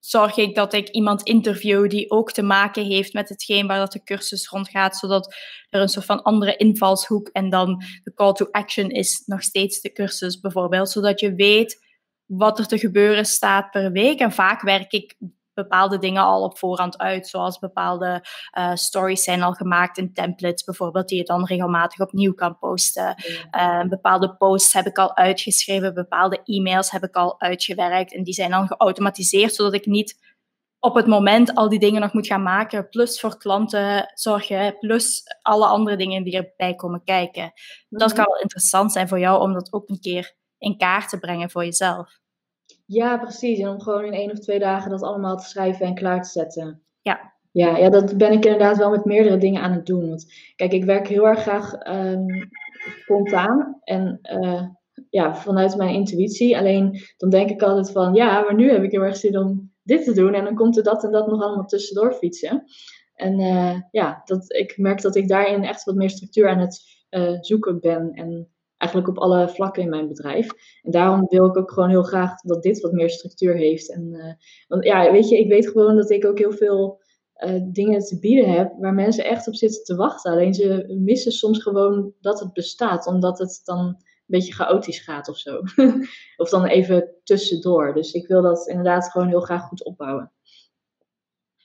zorg 0.00 0.36
ik 0.36 0.54
dat 0.54 0.72
ik 0.72 0.88
iemand 0.88 1.22
interview 1.22 1.88
die 1.88 2.10
ook 2.10 2.32
te 2.32 2.42
maken 2.42 2.84
heeft 2.84 3.12
met 3.12 3.28
hetgeen 3.28 3.66
waar 3.66 3.78
dat 3.78 3.92
de 3.92 4.02
cursus 4.02 4.48
rond 4.48 4.68
gaat, 4.68 4.96
zodat 4.96 5.34
er 5.70 5.80
een 5.80 5.88
soort 5.88 6.04
van 6.04 6.22
andere 6.22 6.56
invalshoek 6.56 7.28
en 7.28 7.50
dan 7.50 7.82
de 8.02 8.14
call 8.14 8.32
to 8.32 8.48
action 8.50 8.90
is 8.90 9.22
nog 9.26 9.42
steeds 9.42 9.80
de 9.80 9.92
cursus 9.92 10.40
bijvoorbeeld, 10.40 10.90
zodat 10.90 11.20
je 11.20 11.34
weet 11.34 11.88
wat 12.24 12.58
er 12.58 12.66
te 12.66 12.78
gebeuren 12.78 13.24
staat 13.24 13.70
per 13.70 13.92
week. 13.92 14.18
En 14.18 14.32
vaak 14.32 14.62
werk 14.62 14.92
ik 14.92 15.16
bepaalde 15.62 15.98
dingen 15.98 16.22
al 16.22 16.42
op 16.42 16.58
voorhand 16.58 16.98
uit, 16.98 17.28
zoals 17.28 17.58
bepaalde 17.58 18.24
uh, 18.58 18.74
stories 18.74 19.24
zijn 19.24 19.42
al 19.42 19.52
gemaakt 19.52 19.98
in 19.98 20.12
templates 20.12 20.64
bijvoorbeeld, 20.64 21.08
die 21.08 21.18
je 21.18 21.24
dan 21.24 21.44
regelmatig 21.44 22.00
opnieuw 22.00 22.34
kan 22.34 22.58
posten. 22.58 23.14
Uh, 23.56 23.82
bepaalde 23.82 24.36
posts 24.36 24.72
heb 24.72 24.86
ik 24.86 24.98
al 24.98 25.16
uitgeschreven, 25.16 25.94
bepaalde 25.94 26.40
e-mails 26.44 26.90
heb 26.90 27.02
ik 27.02 27.14
al 27.14 27.40
uitgewerkt 27.40 28.14
en 28.14 28.22
die 28.22 28.34
zijn 28.34 28.50
dan 28.50 28.66
geautomatiseerd, 28.66 29.54
zodat 29.54 29.74
ik 29.74 29.86
niet 29.86 30.28
op 30.78 30.94
het 30.94 31.06
moment 31.06 31.54
al 31.54 31.68
die 31.68 31.78
dingen 31.78 32.00
nog 32.00 32.12
moet 32.12 32.26
gaan 32.26 32.42
maken, 32.42 32.88
plus 32.88 33.20
voor 33.20 33.38
klanten 33.38 34.10
zorgen, 34.14 34.78
plus 34.78 35.22
alle 35.42 35.66
andere 35.66 35.96
dingen 35.96 36.24
die 36.24 36.36
erbij 36.36 36.74
komen 36.74 37.04
kijken. 37.04 37.52
Dat 37.88 38.08
mhm. 38.08 38.16
kan 38.16 38.26
wel 38.26 38.40
interessant 38.40 38.92
zijn 38.92 39.08
voor 39.08 39.18
jou 39.18 39.40
om 39.40 39.52
dat 39.52 39.72
ook 39.72 39.88
een 39.88 40.00
keer 40.00 40.34
in 40.58 40.76
kaart 40.76 41.08
te 41.08 41.18
brengen 41.18 41.50
voor 41.50 41.64
jezelf. 41.64 42.19
Ja, 42.92 43.18
precies. 43.18 43.58
En 43.58 43.68
om 43.68 43.80
gewoon 43.80 44.04
in 44.04 44.12
één 44.12 44.30
of 44.30 44.38
twee 44.38 44.58
dagen 44.58 44.90
dat 44.90 45.02
allemaal 45.02 45.36
te 45.36 45.48
schrijven 45.48 45.86
en 45.86 45.94
klaar 45.94 46.22
te 46.22 46.28
zetten. 46.28 46.82
Ja. 47.00 47.32
Ja, 47.50 47.76
ja 47.76 47.88
dat 47.88 48.16
ben 48.16 48.32
ik 48.32 48.44
inderdaad 48.44 48.76
wel 48.76 48.90
met 48.90 49.04
meerdere 49.04 49.36
dingen 49.36 49.62
aan 49.62 49.72
het 49.72 49.86
doen. 49.86 50.08
Want, 50.08 50.32
kijk, 50.56 50.72
ik 50.72 50.84
werk 50.84 51.08
heel 51.08 51.26
erg 51.26 51.40
graag 51.40 51.86
um, 51.86 52.26
spontaan 53.02 53.80
en 53.84 54.18
uh, 54.22 54.62
ja, 55.10 55.34
vanuit 55.34 55.76
mijn 55.76 55.94
intuïtie. 55.94 56.58
Alleen 56.58 57.00
dan 57.16 57.30
denk 57.30 57.50
ik 57.50 57.62
altijd 57.62 57.90
van, 57.90 58.14
ja, 58.14 58.40
maar 58.40 58.54
nu 58.54 58.70
heb 58.70 58.82
ik 58.82 58.90
heel 58.90 59.02
erg 59.02 59.16
zin 59.16 59.38
om 59.38 59.72
dit 59.82 60.04
te 60.04 60.12
doen. 60.12 60.34
En 60.34 60.44
dan 60.44 60.54
komt 60.54 60.76
er 60.76 60.82
dat 60.82 61.04
en 61.04 61.10
dat 61.10 61.26
nog 61.26 61.42
allemaal 61.42 61.66
tussendoor 61.66 62.12
fietsen. 62.12 62.64
En 63.14 63.40
uh, 63.40 63.80
ja, 63.90 64.22
dat, 64.24 64.52
ik 64.52 64.78
merk 64.78 65.02
dat 65.02 65.16
ik 65.16 65.28
daarin 65.28 65.64
echt 65.64 65.84
wat 65.84 65.94
meer 65.94 66.10
structuur 66.10 66.48
aan 66.48 66.58
het 66.58 66.80
uh, 67.10 67.36
zoeken 67.40 67.80
ben. 67.80 68.10
En 68.12 68.48
eigenlijk 68.80 69.08
op 69.08 69.18
alle 69.18 69.48
vlakken 69.48 69.82
in 69.82 69.88
mijn 69.88 70.08
bedrijf. 70.08 70.48
En 70.82 70.90
daarom 70.90 71.26
wil 71.28 71.46
ik 71.46 71.56
ook 71.56 71.72
gewoon 71.72 71.88
heel 71.88 72.02
graag 72.02 72.40
dat 72.40 72.62
dit 72.62 72.80
wat 72.80 72.92
meer 72.92 73.10
structuur 73.10 73.54
heeft. 73.54 73.92
En, 73.92 74.08
uh, 74.12 74.32
want 74.68 74.84
ja, 74.84 75.12
weet 75.12 75.28
je, 75.28 75.38
ik 75.38 75.48
weet 75.48 75.68
gewoon 75.68 75.96
dat 75.96 76.10
ik 76.10 76.26
ook 76.26 76.38
heel 76.38 76.52
veel 76.52 77.00
uh, 77.36 77.60
dingen 77.64 78.00
te 78.00 78.18
bieden 78.18 78.52
heb 78.52 78.72
waar 78.78 78.94
mensen 78.94 79.24
echt 79.24 79.48
op 79.48 79.54
zitten 79.54 79.84
te 79.84 79.94
wachten. 79.94 80.32
Alleen 80.32 80.54
ze 80.54 80.94
missen 80.98 81.32
soms 81.32 81.62
gewoon 81.62 82.12
dat 82.20 82.40
het 82.40 82.52
bestaat, 82.52 83.06
omdat 83.06 83.38
het 83.38 83.60
dan 83.64 83.78
een 83.78 83.96
beetje 84.26 84.54
chaotisch 84.54 85.00
gaat 85.00 85.28
of 85.28 85.36
zo. 85.36 85.60
of 86.42 86.50
dan 86.50 86.64
even 86.64 87.14
tussendoor. 87.24 87.94
Dus 87.94 88.12
ik 88.12 88.26
wil 88.26 88.42
dat 88.42 88.68
inderdaad 88.68 89.10
gewoon 89.10 89.28
heel 89.28 89.40
graag 89.40 89.62
goed 89.62 89.84
opbouwen. 89.84 90.32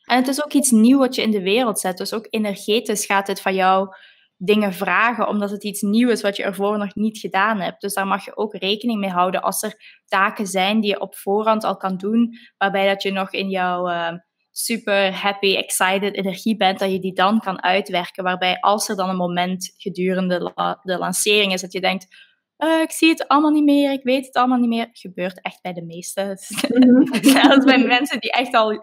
En 0.06 0.18
het 0.18 0.28
is 0.28 0.44
ook 0.44 0.54
iets 0.54 0.72
nieuws 0.72 1.00
wat 1.00 1.16
je 1.16 1.22
in 1.22 1.32
de 1.32 1.42
wereld 1.42 1.80
zet. 1.80 1.98
Dus 1.98 2.14
ook 2.14 2.28
energetisch 2.30 3.06
gaat 3.06 3.28
het 3.28 3.42
van 3.42 3.56
jou 3.56 3.96
dingen 4.38 4.74
vragen, 4.74 5.28
omdat 5.28 5.50
het 5.50 5.64
iets 5.64 5.82
nieuws 5.82 6.12
is 6.12 6.22
wat 6.22 6.36
je 6.36 6.44
ervoor 6.44 6.78
nog 6.78 6.96
niet 6.96 7.18
gedaan 7.18 7.60
hebt. 7.60 7.82
Dus 7.82 7.94
daar 7.94 8.08
mag 8.08 8.26
je 8.26 8.38
ook 8.38 8.56
rekening 8.56 9.00
mee 9.00 9.10
houden 9.10 9.42
als 9.42 9.64
er 9.64 10.02
taken 10.06 10.48
zijn 10.48 10.80
die 10.82 10.90
je 10.90 11.00
op 11.00 11.16
voorhand 11.16 11.64
al 11.64 11.78
kan 11.78 11.98
doen, 11.98 12.38
waarbij 12.58 12.88
dat 12.88 13.04
je 13.04 13.12
nog 13.12 13.32
in 13.32 13.50
jouw 13.50 13.90
uh, 13.90 14.12
super 14.52 15.14
happy, 15.14 15.56
excited 15.56 16.16
energie 16.16 16.58
bent, 16.58 16.80
dat 16.80 16.92
je 16.92 17.00
die 17.00 17.14
dan 17.14 17.40
kan 17.40 17.64
uitwerken. 17.64 18.24
Waarbij 18.24 18.60
als 18.60 18.90
er 18.90 18.96
dan 18.96 19.10
een 19.10 19.16
moment 19.16 19.74
gedurende 19.78 20.54
de 20.84 20.98
lancering 20.98 21.54
is 21.54 21.62
dat 21.62 21.72
je 21.72 21.82
denkt, 21.82 22.08
uh, 22.58 22.82
ik 22.82 22.92
zie 22.92 23.10
het 23.10 23.28
allemaal 23.28 23.52
niet 23.52 23.64
meer, 23.64 23.92
ik 23.92 24.04
weet 24.04 24.26
het 24.26 24.36
allemaal 24.36 24.60
niet 24.60 24.70
meer. 24.70 24.90
Gebeurt 24.92 25.42
echt 25.42 25.62
bij 25.62 25.74
de 25.74 25.86
meeste. 25.86 26.38
Zelfs 27.22 27.66
bij 27.66 27.78
mensen 27.78 28.20
die 28.20 28.32
echt 28.32 28.54
al 28.54 28.80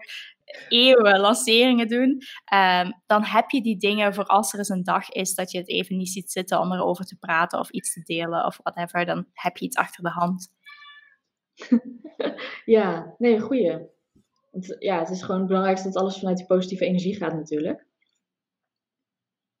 eeuwen 0.67 1.19
lanceringen 1.19 1.87
doen, 1.87 2.21
ehm, 2.45 2.91
dan 3.05 3.23
heb 3.23 3.49
je 3.49 3.61
die 3.61 3.77
dingen 3.77 4.13
voor 4.13 4.25
als 4.25 4.53
er 4.53 4.59
eens 4.59 4.69
een 4.69 4.83
dag 4.83 5.09
is 5.09 5.35
dat 5.35 5.51
je 5.51 5.57
het 5.57 5.69
even 5.69 5.97
niet 5.97 6.09
ziet 6.09 6.31
zitten 6.31 6.59
om 6.59 6.73
erover 6.73 7.05
te 7.05 7.17
praten 7.17 7.59
of 7.59 7.69
iets 7.69 7.93
te 7.93 8.01
delen 8.01 8.45
of 8.45 8.59
whatever, 8.63 9.05
dan 9.05 9.25
heb 9.33 9.57
je 9.57 9.65
iets 9.65 9.77
achter 9.77 10.03
de 10.03 10.09
hand. 10.09 10.51
ja, 12.65 13.15
nee, 13.17 13.39
goeie. 13.39 13.77
Want, 14.51 14.75
ja, 14.79 14.99
het 14.99 15.09
is 15.09 15.21
gewoon 15.21 15.37
het 15.37 15.47
belangrijkste 15.47 15.87
dat 15.87 16.01
alles 16.01 16.17
vanuit 16.17 16.37
die 16.37 16.45
positieve 16.45 16.85
energie 16.85 17.15
gaat 17.15 17.33
natuurlijk. 17.33 17.85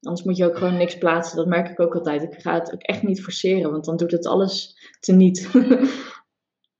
Anders 0.01 0.25
moet 0.25 0.37
je 0.37 0.45
ook 0.45 0.57
gewoon 0.57 0.77
niks 0.77 0.97
plaatsen. 0.97 1.37
Dat 1.37 1.47
merk 1.47 1.69
ik 1.69 1.79
ook 1.79 1.95
altijd. 1.95 2.23
Ik 2.23 2.41
ga 2.41 2.53
het 2.53 2.73
ook 2.73 2.81
echt 2.81 3.03
niet 3.03 3.23
forceren, 3.23 3.71
want 3.71 3.85
dan 3.85 3.97
doet 3.97 4.11
het 4.11 4.25
alles 4.25 4.77
teniet. 4.99 5.49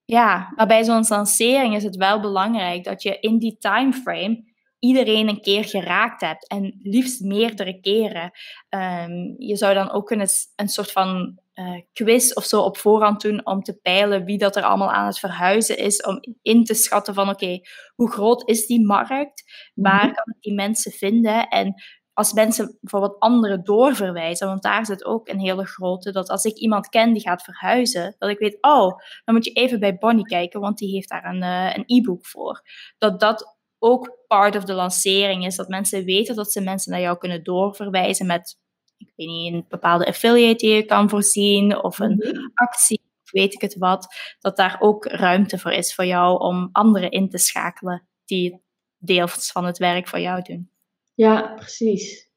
Ja, 0.06 0.54
maar 0.56 0.68
bij 0.68 0.84
zo'n 0.84 1.06
lancering 1.08 1.76
is 1.76 1.84
het 1.84 1.96
wel 1.96 2.20
belangrijk 2.20 2.84
dat 2.84 3.04
je 3.04 3.20
in 3.20 3.38
die 3.38 3.58
timeframe 3.60 4.52
iedereen 4.80 5.28
een 5.28 5.42
keer 5.42 5.64
geraakt 5.64 6.22
hebt 6.22 6.48
en 6.48 6.80
liefst 6.82 7.22
meerdere 7.22 7.80
keren. 7.80 8.32
Um, 8.70 9.36
je 9.38 9.56
zou 9.56 9.74
dan 9.74 9.92
ook 9.92 10.10
een, 10.10 10.28
een 10.56 10.68
soort 10.68 10.92
van 10.92 11.40
uh, 11.56 11.82
quiz 11.94 12.32
of 12.34 12.44
zo 12.46 12.62
op 12.62 12.78
voorhand 12.78 13.22
doen 13.22 13.46
om 13.46 13.62
te 13.62 13.80
peilen 13.80 14.26
wie 14.26 14.38
dat 14.38 14.56
er 14.56 14.64
allemaal 14.64 14.92
aan 14.92 15.06
het 15.06 15.20
verhuizen 15.20 15.78
is, 15.78 16.02
om 16.02 16.20
in 16.42 16.64
te 16.64 16.74
schatten 16.74 17.14
van 17.14 17.30
oké, 17.30 17.44
okay, 17.44 17.62
hoe 17.96 18.12
groot 18.12 18.50
is 18.50 18.66
die 18.66 18.86
markt? 18.86 19.44
Waar 19.74 20.06
mhm. 20.06 20.14
kan 20.14 20.34
ik 20.36 20.42
die 20.42 20.54
mensen 20.54 20.92
vinden? 20.92 21.48
En 21.48 21.74
als 22.14 22.34
mensen 22.34 22.78
bijvoorbeeld 22.82 23.20
anderen 23.20 23.64
doorverwijzen, 23.64 24.48
want 24.48 24.64
daar 24.64 24.86
zit 24.86 25.06
ook 25.06 25.28
een 25.28 25.40
hele 25.40 25.66
grote, 25.66 26.12
dat 26.12 26.30
als 26.30 26.46
ik 26.46 26.58
iemand 26.58 26.90
ken 26.90 27.14
die 27.14 27.22
gaat 27.22 27.44
verhuizen, 27.44 28.16
dat 28.18 28.30
ik 28.30 28.40
weet, 28.40 28.58
oh, 28.62 29.00
dan 29.24 29.36
moet 29.36 29.46
je 29.46 29.52
even 29.52 29.80
bij 29.80 29.98
Bonnie 29.98 30.26
kijken, 30.26 30.60
want 30.60 30.78
die 30.78 30.94
heeft 30.94 31.10
daar 31.10 31.26
een, 31.26 31.42
uh, 31.42 31.76
een 31.76 31.84
e-book 31.86 32.26
voor. 32.26 32.62
Dat 32.98 33.20
dat 33.20 33.58
ook 33.80 34.18
part 34.28 34.56
of 34.56 34.64
de 34.64 34.74
lancering 34.74 35.46
is, 35.46 35.56
dat 35.56 35.68
mensen 35.68 36.06
weten 36.06 36.36
dat 36.36 36.52
ze 36.52 36.62
mensen 36.62 36.92
naar 36.92 37.02
jou 37.02 37.18
kunnen 37.18 37.44
doorverwijzen 37.44 38.26
met, 38.26 38.58
ik 38.98 39.12
weet 39.16 39.28
niet, 39.28 39.54
een 39.54 39.66
bepaalde 39.70 40.06
affiliate 40.06 40.66
die 40.66 40.76
je 40.76 40.86
kan 40.86 41.10
voorzien, 41.10 41.84
of 41.84 42.00
een 42.00 42.16
mhm. 42.16 42.50
actie, 42.54 43.02
of 43.24 43.32
weet 43.32 43.54
ik 43.54 43.62
het 43.62 43.78
wat, 43.78 44.16
dat 44.40 44.58
daar 44.58 44.78
ook 44.80 45.06
ruimte 45.06 45.60
voor 45.60 45.72
is 45.72 45.96
voor 45.96 46.06
jou 46.06 46.40
om 46.40 46.70
anderen 46.72 47.12
in 47.12 47.30
te 47.30 47.38
schakelen 47.38 48.08
die 48.26 48.62
deels 48.98 49.52
van 49.52 49.66
het 49.66 49.78
werk 49.78 50.08
voor 50.08 50.20
jou 50.20 50.42
doen. 50.42 50.73
Ja, 51.14 51.54
precies. 51.56 52.32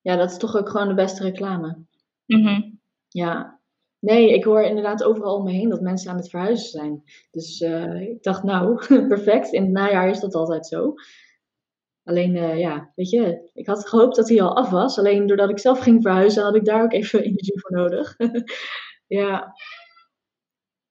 Ja, 0.00 0.16
dat 0.16 0.30
is 0.30 0.36
toch 0.36 0.56
ook 0.56 0.68
gewoon 0.68 0.88
de 0.88 0.94
beste 0.94 1.22
reclame. 1.22 1.86
Mm 2.26 2.80
Ja. 3.08 3.60
Nee, 4.00 4.34
ik 4.34 4.44
hoor 4.44 4.62
inderdaad 4.62 5.02
overal 5.02 5.36
om 5.36 5.44
me 5.44 5.50
heen 5.50 5.68
dat 5.68 5.80
mensen 5.80 6.10
aan 6.10 6.16
het 6.16 6.30
verhuizen 6.30 6.70
zijn. 6.70 7.02
Dus 7.30 7.60
uh, 7.60 8.00
ik 8.00 8.22
dacht, 8.22 8.42
nou, 8.42 8.86
perfect. 9.08 9.52
In 9.52 9.62
het 9.62 9.70
najaar 9.70 10.08
is 10.08 10.20
dat 10.20 10.34
altijd 10.34 10.66
zo. 10.66 10.94
Alleen, 12.04 12.34
uh, 12.34 12.58
ja, 12.58 12.92
weet 12.94 13.10
je, 13.10 13.50
ik 13.54 13.66
had 13.66 13.88
gehoopt 13.88 14.16
dat 14.16 14.28
hij 14.28 14.42
al 14.42 14.56
af 14.56 14.70
was. 14.70 14.98
Alleen 14.98 15.26
doordat 15.26 15.50
ik 15.50 15.58
zelf 15.58 15.78
ging 15.78 16.02
verhuizen, 16.02 16.42
had 16.42 16.54
ik 16.54 16.64
daar 16.64 16.82
ook 16.82 16.92
even 16.92 17.22
energie 17.24 17.60
voor 17.60 17.72
nodig. 17.72 18.16
ja. 19.06 19.52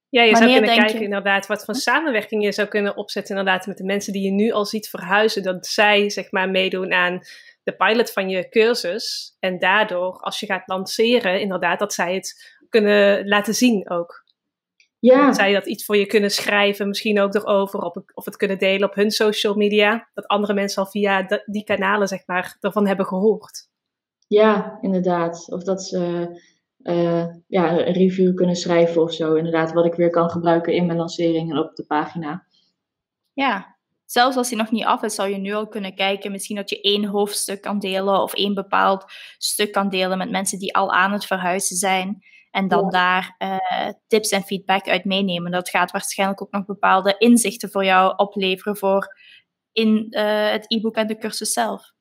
Ja, 0.10 0.24
je 0.24 0.36
zou 0.36 0.52
kunnen 0.52 0.76
kijken 0.76 1.02
inderdaad 1.02 1.48
wat 1.48 1.66
voor 1.66 1.76
samenwerking 1.76 2.44
je 2.44 2.52
zou 2.52 2.68
kunnen 2.68 2.98
opzetten 2.98 3.38
inderdaad 3.38 3.68
met 3.68 3.78
de 3.78 3.84
mensen 3.84 4.14
die 4.14 4.24
je 4.24 4.32
nu 4.32 4.52
al 4.52 4.66
ziet 4.66 4.90
verhuizen. 4.90 5.44
Dat 5.44 5.68
zij 5.68 6.10
zeg 6.10 6.32
maar 6.32 6.50
meedoen 6.50 6.94
aan 6.94 7.20
de 7.64 7.76
pilot 7.76 8.12
van 8.12 8.30
je 8.30 8.50
cursus. 8.50 9.36
En 9.40 9.60
daardoor, 9.60 10.20
als 10.20 10.40
je 10.40 10.46
gaat 10.46 10.68
lanceren, 10.68 11.42
inderdaad, 11.42 11.80
dat 11.80 11.94
zij 11.94 12.16
het 12.16 12.58
kunnen 12.70 13.28
laten 13.28 13.54
zien 13.54 13.90
ook. 13.90 14.26
Ja. 15.00 15.26
Dat 15.26 15.36
zij 15.36 15.54
dat 15.54 15.66
iets 15.66 15.86
voor 15.86 15.98
je 15.98 16.06
kunnen 16.06 16.32
schrijven, 16.32 16.88
misschien 16.88 17.20
ook 17.20 17.36
erover, 17.36 17.80
of, 17.80 17.96
of 18.14 18.26
het 18.26 18.36
kunnen 18.36 18.58
delen 18.58 18.90
op 18.90 18.96
hun 18.96 19.12
social 19.12 19.56
media. 19.56 20.10
Dat 20.14 20.28
andere 20.28 20.54
mensen 20.54 20.84
al 20.84 20.90
via 20.90 21.42
die 21.46 21.64
kanalen, 21.64 22.08
zeg 22.08 22.24
maar, 22.26 22.58
ervan 22.60 22.88
hebben 22.88 23.06
gehoord. 23.06 23.70
Ja, 24.28 24.78
inderdaad. 24.82 25.52
Of 25.52 25.64
dat 25.64 25.84
ze 25.84 26.30
uh, 26.84 27.26
ja, 27.48 27.72
een 27.72 27.94
review 27.94 28.36
kunnen 28.36 28.56
schrijven 28.56 29.02
of 29.02 29.14
zo. 29.14 29.34
Inderdaad, 29.34 29.74
wat 29.74 29.86
ik 29.86 29.94
weer 29.94 30.10
kan 30.10 30.30
gebruiken 30.30 30.74
in 30.74 30.86
mijn 30.86 30.98
lancering 30.98 31.52
en 31.52 31.58
op 31.58 31.76
de 31.76 31.86
pagina. 31.86 32.46
Ja, 33.34 33.78
zelfs 34.06 34.38
als 34.38 34.50
hij 34.50 34.58
nog 34.58 34.72
niet 34.72 34.86
af 34.86 35.04
is, 35.04 35.16
zou 35.16 35.30
je 35.30 35.38
nu 35.38 35.54
al 35.54 35.68
kunnen 35.68 35.96
kijken. 35.96 36.32
Misschien 36.32 36.56
dat 36.56 36.70
je 36.70 36.82
één 36.82 37.06
hoofdstuk 37.06 37.62
kan 37.62 37.80
delen 37.80 38.22
of 38.22 38.34
één 38.34 38.54
bepaald 38.54 39.06
stuk 39.38 39.72
kan 39.72 39.90
delen 39.90 40.18
met 40.18 40.30
mensen 40.30 40.60
die 40.60 40.76
al 40.76 40.92
aan 40.94 41.12
het 41.12 41.26
verhuizen 41.26 41.76
zijn. 41.76 42.24
En 42.52 42.68
dan 42.68 42.90
daar 42.90 43.36
uh, 43.40 43.90
tips 44.08 44.30
en 44.30 44.44
feedback 44.44 44.88
uit 44.88 45.06
meenemen. 45.06 45.52
Dat 45.52 45.70
gaat 45.70 45.92
waarschijnlijk 45.92 46.42
ook 46.42 46.52
nog 46.52 46.66
bepaalde 46.66 47.16
inzichten 47.18 47.72
voor 47.72 47.86
jou 47.86 48.14
opleveren 48.16 48.78
voor 48.78 49.16
in 49.72 50.08
uh, 50.10 50.50
het 50.52 50.66
e-book 50.68 50.96
en 50.96 51.08
de 51.08 51.18
cursus 51.18 51.54
zelf. 51.54 51.96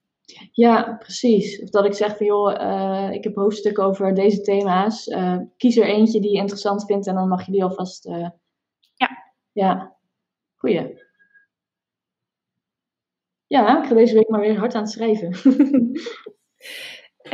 Ja, 0.53 0.97
precies. 0.99 1.63
Of 1.63 1.69
dat 1.71 1.85
ik 1.85 1.95
zeg 1.95 2.17
van 2.17 2.27
joh, 2.27 2.61
uh, 2.61 3.13
ik 3.13 3.25
heb 3.25 3.35
hoofdstukken 3.35 3.85
over 3.85 4.15
deze 4.15 4.41
thema's. 4.41 5.07
Uh, 5.07 5.39
kies 5.57 5.77
er 5.77 5.87
eentje 5.87 6.21
die 6.21 6.31
je 6.31 6.39
interessant 6.39 6.85
vindt 6.85 7.07
en 7.07 7.15
dan 7.15 7.29
mag 7.29 7.47
je 7.47 7.53
die 7.53 7.65
alvast. 7.65 8.07
Uh... 8.07 8.29
Ja. 8.95 9.33
Ja, 9.53 9.97
goeie. 10.57 11.05
Ja, 13.47 13.83
ik 13.83 13.89
ga 13.89 13.95
deze 13.95 14.15
week 14.15 14.29
maar 14.29 14.41
weer 14.41 14.59
hard 14.59 14.75
aan 14.75 14.83
het 14.83 14.91
schrijven. 14.91 15.31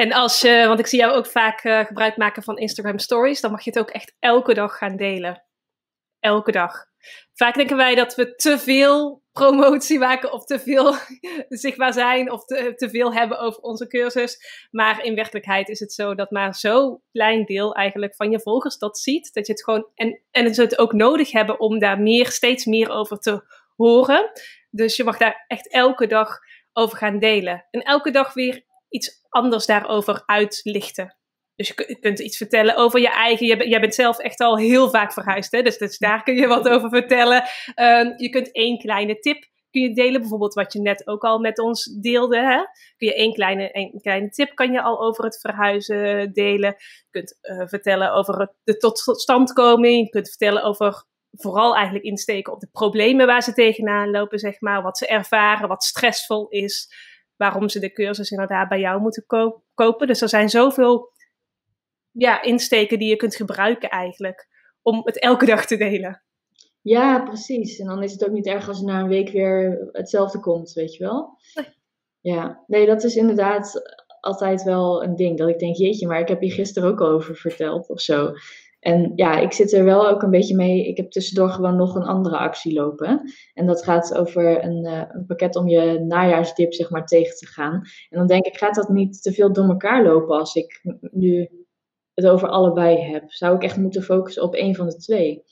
en 0.02 0.12
als 0.12 0.40
je, 0.40 0.64
want 0.66 0.78
ik 0.78 0.86
zie 0.86 0.98
jou 0.98 1.12
ook 1.12 1.26
vaak 1.26 1.60
gebruik 1.60 2.16
maken 2.16 2.42
van 2.42 2.58
Instagram 2.58 2.98
Stories, 2.98 3.40
dan 3.40 3.50
mag 3.50 3.64
je 3.64 3.70
het 3.70 3.78
ook 3.78 3.90
echt 3.90 4.16
elke 4.18 4.54
dag 4.54 4.78
gaan 4.78 4.96
delen. 4.96 5.42
Elke 6.20 6.52
dag. 6.52 6.91
Vaak 7.34 7.54
denken 7.54 7.76
wij 7.76 7.94
dat 7.94 8.14
we 8.14 8.34
te 8.34 8.58
veel 8.58 9.22
promotie 9.32 9.98
maken 9.98 10.32
of 10.32 10.44
te 10.44 10.58
veel 10.58 10.94
zichtbaar 11.62 11.92
zijn 11.92 12.32
of 12.32 12.44
te, 12.44 12.72
te 12.76 12.90
veel 12.90 13.14
hebben 13.14 13.38
over 13.38 13.62
onze 13.62 13.86
cursus. 13.86 14.66
Maar 14.70 15.04
in 15.04 15.14
werkelijkheid 15.14 15.68
is 15.68 15.80
het 15.80 15.92
zo 15.92 16.14
dat 16.14 16.30
maar 16.30 16.54
zo'n 16.54 17.00
klein 17.12 17.44
deel 17.44 17.74
eigenlijk 17.74 18.14
van 18.14 18.30
je 18.30 18.40
volgers 18.40 18.78
dat 18.78 18.98
ziet. 18.98 19.34
Dat 19.34 19.46
je 19.46 19.52
het 19.52 19.64
gewoon, 19.64 19.88
en, 19.94 20.22
en 20.30 20.54
ze 20.54 20.62
het 20.62 20.78
ook 20.78 20.92
nodig 20.92 21.32
hebben 21.32 21.60
om 21.60 21.78
daar 21.78 22.00
meer, 22.00 22.30
steeds 22.30 22.64
meer 22.64 22.90
over 22.90 23.18
te 23.18 23.44
horen. 23.76 24.30
Dus 24.70 24.96
je 24.96 25.04
mag 25.04 25.16
daar 25.16 25.44
echt 25.46 25.72
elke 25.72 26.06
dag 26.06 26.38
over 26.72 26.98
gaan 26.98 27.18
delen. 27.18 27.66
En 27.70 27.80
elke 27.80 28.10
dag 28.10 28.34
weer 28.34 28.64
iets 28.88 29.26
anders 29.28 29.66
daarover 29.66 30.22
uitlichten. 30.26 31.16
Dus 31.62 31.86
je 31.86 31.98
kunt 32.00 32.18
iets 32.18 32.36
vertellen 32.36 32.76
over 32.76 33.00
je 33.00 33.10
eigen. 33.10 33.68
Jij 33.68 33.80
bent 33.80 33.94
zelf 33.94 34.18
echt 34.18 34.40
al 34.40 34.56
heel 34.58 34.90
vaak 34.90 35.12
verhuisd, 35.12 35.52
hè? 35.52 35.62
Dus, 35.62 35.78
dus 35.78 35.98
daar 35.98 36.22
kun 36.22 36.34
je 36.34 36.46
wat 36.46 36.68
over 36.68 36.88
vertellen. 36.88 37.42
Ehm, 37.74 38.12
je 38.16 38.28
kunt 38.30 38.52
één 38.52 38.78
kleine 38.78 39.18
tip 39.18 39.50
kun 39.72 39.82
je 39.82 39.94
delen. 39.94 40.20
Bijvoorbeeld 40.20 40.54
wat 40.54 40.72
je 40.72 40.80
net 40.80 41.06
ook 41.06 41.24
al 41.24 41.38
met 41.38 41.58
ons 41.58 41.84
deelde. 41.84 42.36
Hè? 42.36 42.56
Kun 42.96 43.08
je 43.08 43.14
één 43.14 43.32
kleine, 43.32 43.70
één 43.70 44.00
kleine 44.00 44.28
tip 44.28 44.54
kan 44.54 44.72
je 44.72 44.82
al 44.82 45.00
over 45.00 45.24
het 45.24 45.40
verhuizen 45.40 46.32
delen. 46.32 46.74
Je 46.78 47.06
kunt 47.10 47.38
uh, 47.42 47.66
vertellen 47.66 48.12
over 48.12 48.40
het, 48.40 48.52
de 48.64 48.76
totstandkoming. 48.76 50.04
Je 50.04 50.10
kunt 50.10 50.28
vertellen 50.28 50.62
over 50.62 51.04
vooral 51.32 51.74
eigenlijk 51.74 52.04
insteken 52.04 52.52
op 52.52 52.60
de 52.60 52.68
problemen 52.72 53.26
waar 53.26 53.42
ze 53.42 53.52
tegenaan 53.52 54.10
lopen, 54.10 54.38
zeg 54.38 54.60
maar. 54.60 54.82
Wat 54.82 54.98
ze 54.98 55.06
ervaren, 55.06 55.68
wat 55.68 55.84
stressvol 55.84 56.48
is. 56.48 56.88
Waarom 57.36 57.68
ze 57.68 57.80
de 57.80 57.92
cursus 57.92 58.30
inderdaad 58.30 58.68
bij 58.68 58.80
jou 58.80 59.00
moeten 59.00 59.24
kopen. 59.74 60.06
Dus 60.06 60.20
er 60.20 60.28
zijn 60.28 60.48
zoveel 60.48 61.10
ja, 62.12 62.42
insteken 62.42 62.98
die 62.98 63.08
je 63.08 63.16
kunt 63.16 63.36
gebruiken 63.36 63.88
eigenlijk. 63.88 64.48
Om 64.82 65.00
het 65.04 65.18
elke 65.18 65.46
dag 65.46 65.66
te 65.66 65.76
delen. 65.76 66.22
Ja, 66.82 67.22
precies. 67.22 67.78
En 67.78 67.86
dan 67.86 68.02
is 68.02 68.12
het 68.12 68.24
ook 68.24 68.32
niet 68.32 68.46
erg 68.46 68.68
als 68.68 68.78
er 68.78 68.86
na 68.86 69.00
een 69.00 69.08
week 69.08 69.28
weer 69.30 69.88
hetzelfde 69.92 70.40
komt, 70.40 70.72
weet 70.72 70.94
je 70.94 71.04
wel. 71.04 71.38
Nee. 71.54 71.66
Ja, 72.20 72.64
nee, 72.66 72.86
dat 72.86 73.04
is 73.04 73.16
inderdaad 73.16 73.82
altijd 74.20 74.62
wel 74.62 75.04
een 75.04 75.16
ding. 75.16 75.38
Dat 75.38 75.48
ik 75.48 75.58
denk, 75.58 75.76
jeetje, 75.76 76.06
maar 76.06 76.20
ik 76.20 76.28
heb 76.28 76.40
hier 76.40 76.52
gisteren 76.52 76.88
ook 76.88 77.00
over 77.00 77.36
verteld 77.36 77.88
of 77.88 78.00
zo. 78.00 78.32
En 78.80 79.12
ja, 79.14 79.38
ik 79.38 79.52
zit 79.52 79.72
er 79.72 79.84
wel 79.84 80.08
ook 80.08 80.22
een 80.22 80.30
beetje 80.30 80.56
mee. 80.56 80.88
Ik 80.88 80.96
heb 80.96 81.10
tussendoor 81.10 81.48
gewoon 81.48 81.76
nog 81.76 81.94
een 81.94 82.02
andere 82.02 82.36
actie 82.36 82.72
lopen. 82.72 83.32
En 83.54 83.66
dat 83.66 83.84
gaat 83.84 84.14
over 84.14 84.64
een, 84.64 84.86
uh, 84.86 85.02
een 85.08 85.26
pakket 85.26 85.56
om 85.56 85.68
je 85.68 86.00
najaarsdip 86.00 86.74
zeg 86.74 86.90
maar 86.90 87.06
tegen 87.06 87.36
te 87.36 87.46
gaan. 87.46 87.74
En 88.10 88.18
dan 88.18 88.26
denk 88.26 88.46
ik, 88.46 88.56
gaat 88.56 88.74
dat 88.74 88.88
niet 88.88 89.22
te 89.22 89.32
veel 89.32 89.52
door 89.52 89.68
elkaar 89.68 90.04
lopen 90.04 90.38
als 90.38 90.54
ik 90.54 90.80
nu 91.10 91.48
het 92.14 92.26
over 92.26 92.48
allebei 92.48 92.98
heb? 92.98 93.32
Zou 93.32 93.54
ik 93.54 93.62
echt 93.62 93.76
moeten 93.76 94.02
focussen 94.02 94.42
op 94.42 94.54
één 94.54 94.74
van 94.74 94.86
de 94.86 94.96
twee? 94.96 95.42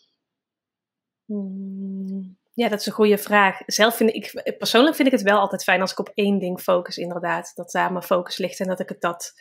Hmm, 1.25 2.38
ja, 2.52 2.69
dat 2.69 2.81
is 2.81 2.87
een 2.87 2.93
goede 2.93 3.19
vraag. 3.19 3.61
Zelf 3.67 3.97
vind 3.97 4.14
ik, 4.14 4.55
persoonlijk 4.59 4.97
vind 4.97 5.09
ik 5.09 5.14
het 5.14 5.23
wel 5.23 5.38
altijd 5.38 5.62
fijn 5.62 5.81
als 5.81 5.93
ik 5.93 5.99
op 5.99 6.11
één 6.14 6.38
ding 6.38 6.61
focus, 6.61 6.97
inderdaad. 6.97 7.52
Dat 7.55 7.71
daar 7.71 7.93
mijn 7.93 8.05
focus 8.05 8.38
ligt 8.38 8.61
en 8.61 8.67
dat 8.67 8.81
ik 8.81 8.88
het 8.88 9.00
dat 9.00 9.33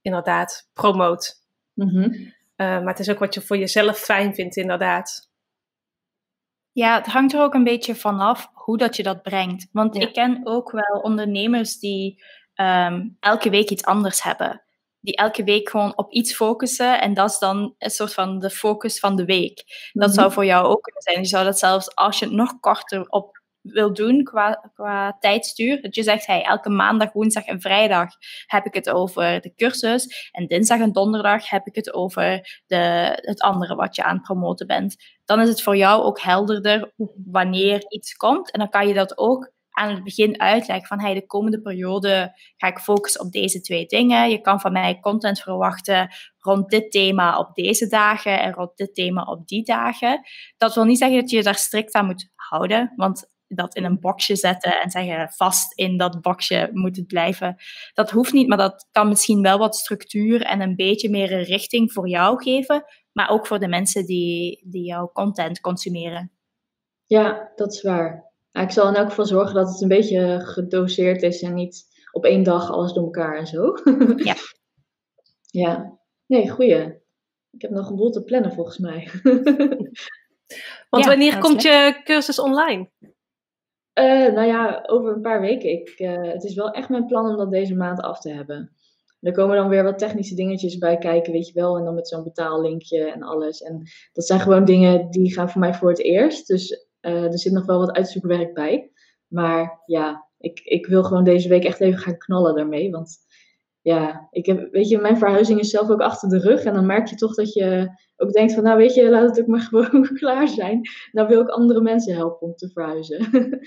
inderdaad 0.00 0.68
promoot. 0.72 1.34
Mm 1.74 2.36
maar 2.58 2.86
het 2.86 2.98
is 2.98 3.10
ook 3.10 3.18
wat 3.18 3.34
je 3.34 3.40
voor 3.40 3.56
jezelf 3.56 3.98
fijn 3.98 4.34
vindt, 4.34 4.56
inderdaad. 4.56 5.30
Ja, 6.72 6.96
het 6.96 7.06
hangt 7.06 7.32
er 7.32 7.40
ook 7.40 7.54
een 7.54 7.64
beetje 7.64 7.94
vanaf 7.94 8.50
hoe 8.52 8.78
dat 8.78 8.96
je 8.96 9.02
dat 9.02 9.22
brengt. 9.22 9.68
Want 9.72 9.96
ik 9.96 10.12
ken 10.12 10.40
ook 10.44 10.70
wel 10.70 11.00
ondernemers 11.02 11.78
die 11.78 12.24
um, 12.54 13.16
elke 13.20 13.50
week 13.50 13.70
iets 13.70 13.84
anders 13.84 14.22
hebben 14.22 14.62
die 15.08 15.16
elke 15.16 15.44
week 15.44 15.68
gewoon 15.68 15.96
op 15.96 16.12
iets 16.12 16.34
focussen. 16.34 17.00
En 17.00 17.14
dat 17.14 17.30
is 17.30 17.38
dan 17.38 17.74
een 17.78 17.90
soort 17.90 18.14
van 18.14 18.38
de 18.38 18.50
focus 18.50 18.98
van 18.98 19.16
de 19.16 19.24
week. 19.24 19.64
Dat 19.92 20.14
zou 20.14 20.26
mhm. 20.26 20.34
voor 20.34 20.44
jou 20.44 20.66
ook 20.66 20.82
kunnen 20.82 21.02
zijn. 21.02 21.18
Je 21.18 21.24
zou 21.24 21.44
dat 21.44 21.58
zelfs 21.58 21.94
als 21.94 22.18
je 22.18 22.24
het 22.24 22.34
nog 22.34 22.60
korter 22.60 23.08
op 23.08 23.36
wil 23.62 23.92
doen 23.92 24.24
qua, 24.24 24.70
qua 24.74 25.16
tijdstuur. 25.20 25.82
Dat 25.82 25.94
je 25.94 26.02
zegt, 26.02 26.26
hey, 26.26 26.42
elke 26.42 26.70
maandag, 26.70 27.12
woensdag 27.12 27.44
en 27.44 27.60
vrijdag 27.60 28.08
heb 28.46 28.66
ik 28.66 28.74
het 28.74 28.90
over 28.90 29.40
de 29.40 29.54
cursus. 29.54 30.30
En 30.32 30.46
dinsdag 30.46 30.80
en 30.80 30.92
donderdag 30.92 31.50
heb 31.50 31.66
ik 31.66 31.74
het 31.74 31.92
over 31.92 32.60
de, 32.66 32.76
het 33.22 33.40
andere 33.40 33.74
wat 33.74 33.96
je 33.96 34.04
aan 34.04 34.14
het 34.14 34.22
promoten 34.22 34.66
bent. 34.66 34.96
Dan 35.24 35.40
is 35.40 35.48
het 35.48 35.62
voor 35.62 35.76
jou 35.76 36.02
ook 36.02 36.20
helderder 36.20 36.92
wanneer 37.30 37.84
iets 37.88 38.14
komt. 38.14 38.50
En 38.50 38.58
dan 38.58 38.70
kan 38.70 38.88
je 38.88 38.94
dat 38.94 39.18
ook 39.18 39.52
aan 39.78 39.94
het 39.94 40.04
begin 40.04 40.40
uitleg 40.40 40.86
van 40.86 41.00
hey, 41.00 41.14
de 41.14 41.26
komende 41.26 41.60
periode 41.60 42.32
ga 42.56 42.66
ik 42.66 42.78
focussen 42.78 43.20
op 43.20 43.32
deze 43.32 43.60
twee 43.60 43.86
dingen. 43.86 44.30
Je 44.30 44.40
kan 44.40 44.60
van 44.60 44.72
mij 44.72 45.00
content 45.00 45.40
verwachten 45.40 46.08
rond 46.38 46.70
dit 46.70 46.90
thema 46.90 47.38
op 47.38 47.54
deze 47.54 47.86
dagen 47.86 48.40
en 48.40 48.52
rond 48.52 48.76
dit 48.76 48.94
thema 48.94 49.22
op 49.22 49.46
die 49.48 49.64
dagen. 49.64 50.20
Dat 50.56 50.74
wil 50.74 50.84
niet 50.84 50.98
zeggen 50.98 51.20
dat 51.20 51.30
je 51.30 51.36
je 51.36 51.42
daar 51.42 51.54
strikt 51.54 51.94
aan 51.94 52.06
moet 52.06 52.30
houden, 52.34 52.92
want 52.96 53.30
dat 53.48 53.74
in 53.74 53.84
een 53.84 54.00
boxje 54.00 54.36
zetten 54.36 54.80
en 54.80 54.90
zeggen 54.90 55.30
vast 55.30 55.72
in 55.78 55.96
dat 55.96 56.20
boxje 56.20 56.70
moet 56.72 56.96
het 56.96 57.06
blijven. 57.06 57.56
Dat 57.92 58.10
hoeft 58.10 58.32
niet, 58.32 58.48
maar 58.48 58.58
dat 58.58 58.88
kan 58.92 59.08
misschien 59.08 59.42
wel 59.42 59.58
wat 59.58 59.76
structuur 59.76 60.42
en 60.42 60.60
een 60.60 60.76
beetje 60.76 61.10
meer 61.10 61.32
een 61.32 61.42
richting 61.42 61.92
voor 61.92 62.08
jou 62.08 62.42
geven, 62.42 62.84
maar 63.12 63.30
ook 63.30 63.46
voor 63.46 63.58
de 63.58 63.68
mensen 63.68 64.06
die, 64.06 64.66
die 64.70 64.84
jouw 64.84 65.10
content 65.12 65.60
consumeren. 65.60 66.32
Ja, 67.06 67.52
dat 67.56 67.72
is 67.72 67.82
waar 67.82 68.27
ik 68.62 68.70
zal 68.70 68.88
in 68.88 68.94
elk 68.94 69.08
geval 69.08 69.26
zorgen 69.26 69.54
dat 69.54 69.68
het 69.68 69.80
een 69.80 69.88
beetje 69.88 70.40
gedoseerd 70.40 71.22
is 71.22 71.42
en 71.42 71.54
niet 71.54 71.86
op 72.12 72.24
één 72.24 72.42
dag 72.42 72.70
alles 72.70 72.92
door 72.92 73.04
elkaar 73.04 73.38
en 73.38 73.46
zo. 73.46 73.74
ja. 74.30 74.34
Ja. 75.50 75.98
Nee, 76.26 76.50
goeie. 76.50 77.06
Ik 77.50 77.62
heb 77.62 77.70
nog 77.70 77.90
een 77.90 77.96
boel 77.96 78.10
te 78.10 78.24
plannen 78.24 78.52
volgens 78.52 78.78
mij. 78.78 79.08
Want 80.90 81.04
wanneer 81.04 81.38
komt 81.38 81.62
je 81.62 82.00
cursus 82.04 82.38
online? 82.38 82.90
Uh, 83.94 84.32
nou 84.32 84.46
ja, 84.46 84.84
over 84.86 85.12
een 85.12 85.20
paar 85.20 85.40
weken. 85.40 85.70
Ik, 85.70 85.98
uh, 85.98 86.32
het 86.32 86.44
is 86.44 86.54
wel 86.54 86.70
echt 86.70 86.88
mijn 86.88 87.06
plan 87.06 87.30
om 87.30 87.36
dat 87.36 87.50
deze 87.50 87.74
maand 87.74 88.00
af 88.00 88.20
te 88.20 88.30
hebben. 88.30 88.72
Er 89.20 89.32
komen 89.32 89.56
dan 89.56 89.68
weer 89.68 89.84
wat 89.84 89.98
technische 89.98 90.34
dingetjes 90.34 90.78
bij 90.78 90.98
kijken, 90.98 91.32
weet 91.32 91.46
je 91.46 91.52
wel. 91.52 91.78
En 91.78 91.84
dan 91.84 91.94
met 91.94 92.08
zo'n 92.08 92.22
betaallinkje 92.22 93.10
en 93.10 93.22
alles. 93.22 93.62
En 93.62 93.82
dat 94.12 94.26
zijn 94.26 94.40
gewoon 94.40 94.64
dingen 94.64 95.10
die 95.10 95.32
gaan 95.32 95.50
voor 95.50 95.60
mij 95.60 95.74
voor 95.74 95.88
het 95.88 96.02
eerst. 96.02 96.46
Dus 96.46 96.87
uh, 97.02 97.24
er 97.24 97.38
zit 97.38 97.52
nog 97.52 97.66
wel 97.66 97.78
wat 97.78 97.92
uitzoekwerk 97.92 98.54
bij. 98.54 98.90
Maar 99.26 99.82
ja, 99.86 100.28
ik, 100.38 100.60
ik 100.60 100.86
wil 100.86 101.04
gewoon 101.04 101.24
deze 101.24 101.48
week 101.48 101.64
echt 101.64 101.80
even 101.80 101.98
gaan 101.98 102.18
knallen 102.18 102.54
daarmee. 102.54 102.90
Want 102.90 103.18
ja, 103.80 104.28
ik 104.30 104.46
heb, 104.46 104.72
weet 104.72 104.88
je, 104.88 104.98
mijn 104.98 105.18
verhuizing 105.18 105.60
is 105.60 105.70
zelf 105.70 105.90
ook 105.90 106.00
achter 106.00 106.28
de 106.28 106.38
rug. 106.38 106.64
En 106.64 106.74
dan 106.74 106.86
merk 106.86 107.06
je 107.06 107.16
toch 107.16 107.34
dat 107.34 107.52
je 107.52 107.90
ook 108.16 108.32
denkt 108.32 108.54
van, 108.54 108.62
nou 108.62 108.76
weet 108.76 108.94
je, 108.94 109.10
laat 109.10 109.28
het 109.28 109.40
ook 109.40 109.46
maar 109.46 109.60
gewoon 109.70 110.14
klaar 110.14 110.48
zijn. 110.48 110.80
Nou 111.12 111.28
wil 111.28 111.40
ik 111.40 111.48
andere 111.48 111.80
mensen 111.80 112.14
helpen 112.14 112.46
om 112.46 112.54
te 112.54 112.70
verhuizen. 112.70 113.28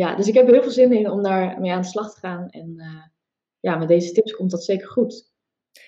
ja, 0.00 0.14
dus 0.14 0.28
ik 0.28 0.34
heb 0.34 0.46
er 0.46 0.52
heel 0.52 0.62
veel 0.62 0.70
zin 0.70 0.92
in 0.92 1.10
om 1.10 1.22
daar 1.22 1.60
mee 1.60 1.72
aan 1.72 1.80
de 1.80 1.86
slag 1.86 2.14
te 2.14 2.20
gaan. 2.20 2.48
En 2.48 2.74
uh, 2.76 3.02
ja, 3.60 3.76
met 3.76 3.88
deze 3.88 4.12
tips 4.12 4.32
komt 4.32 4.50
dat 4.50 4.64
zeker 4.64 4.88
goed. 4.88 5.29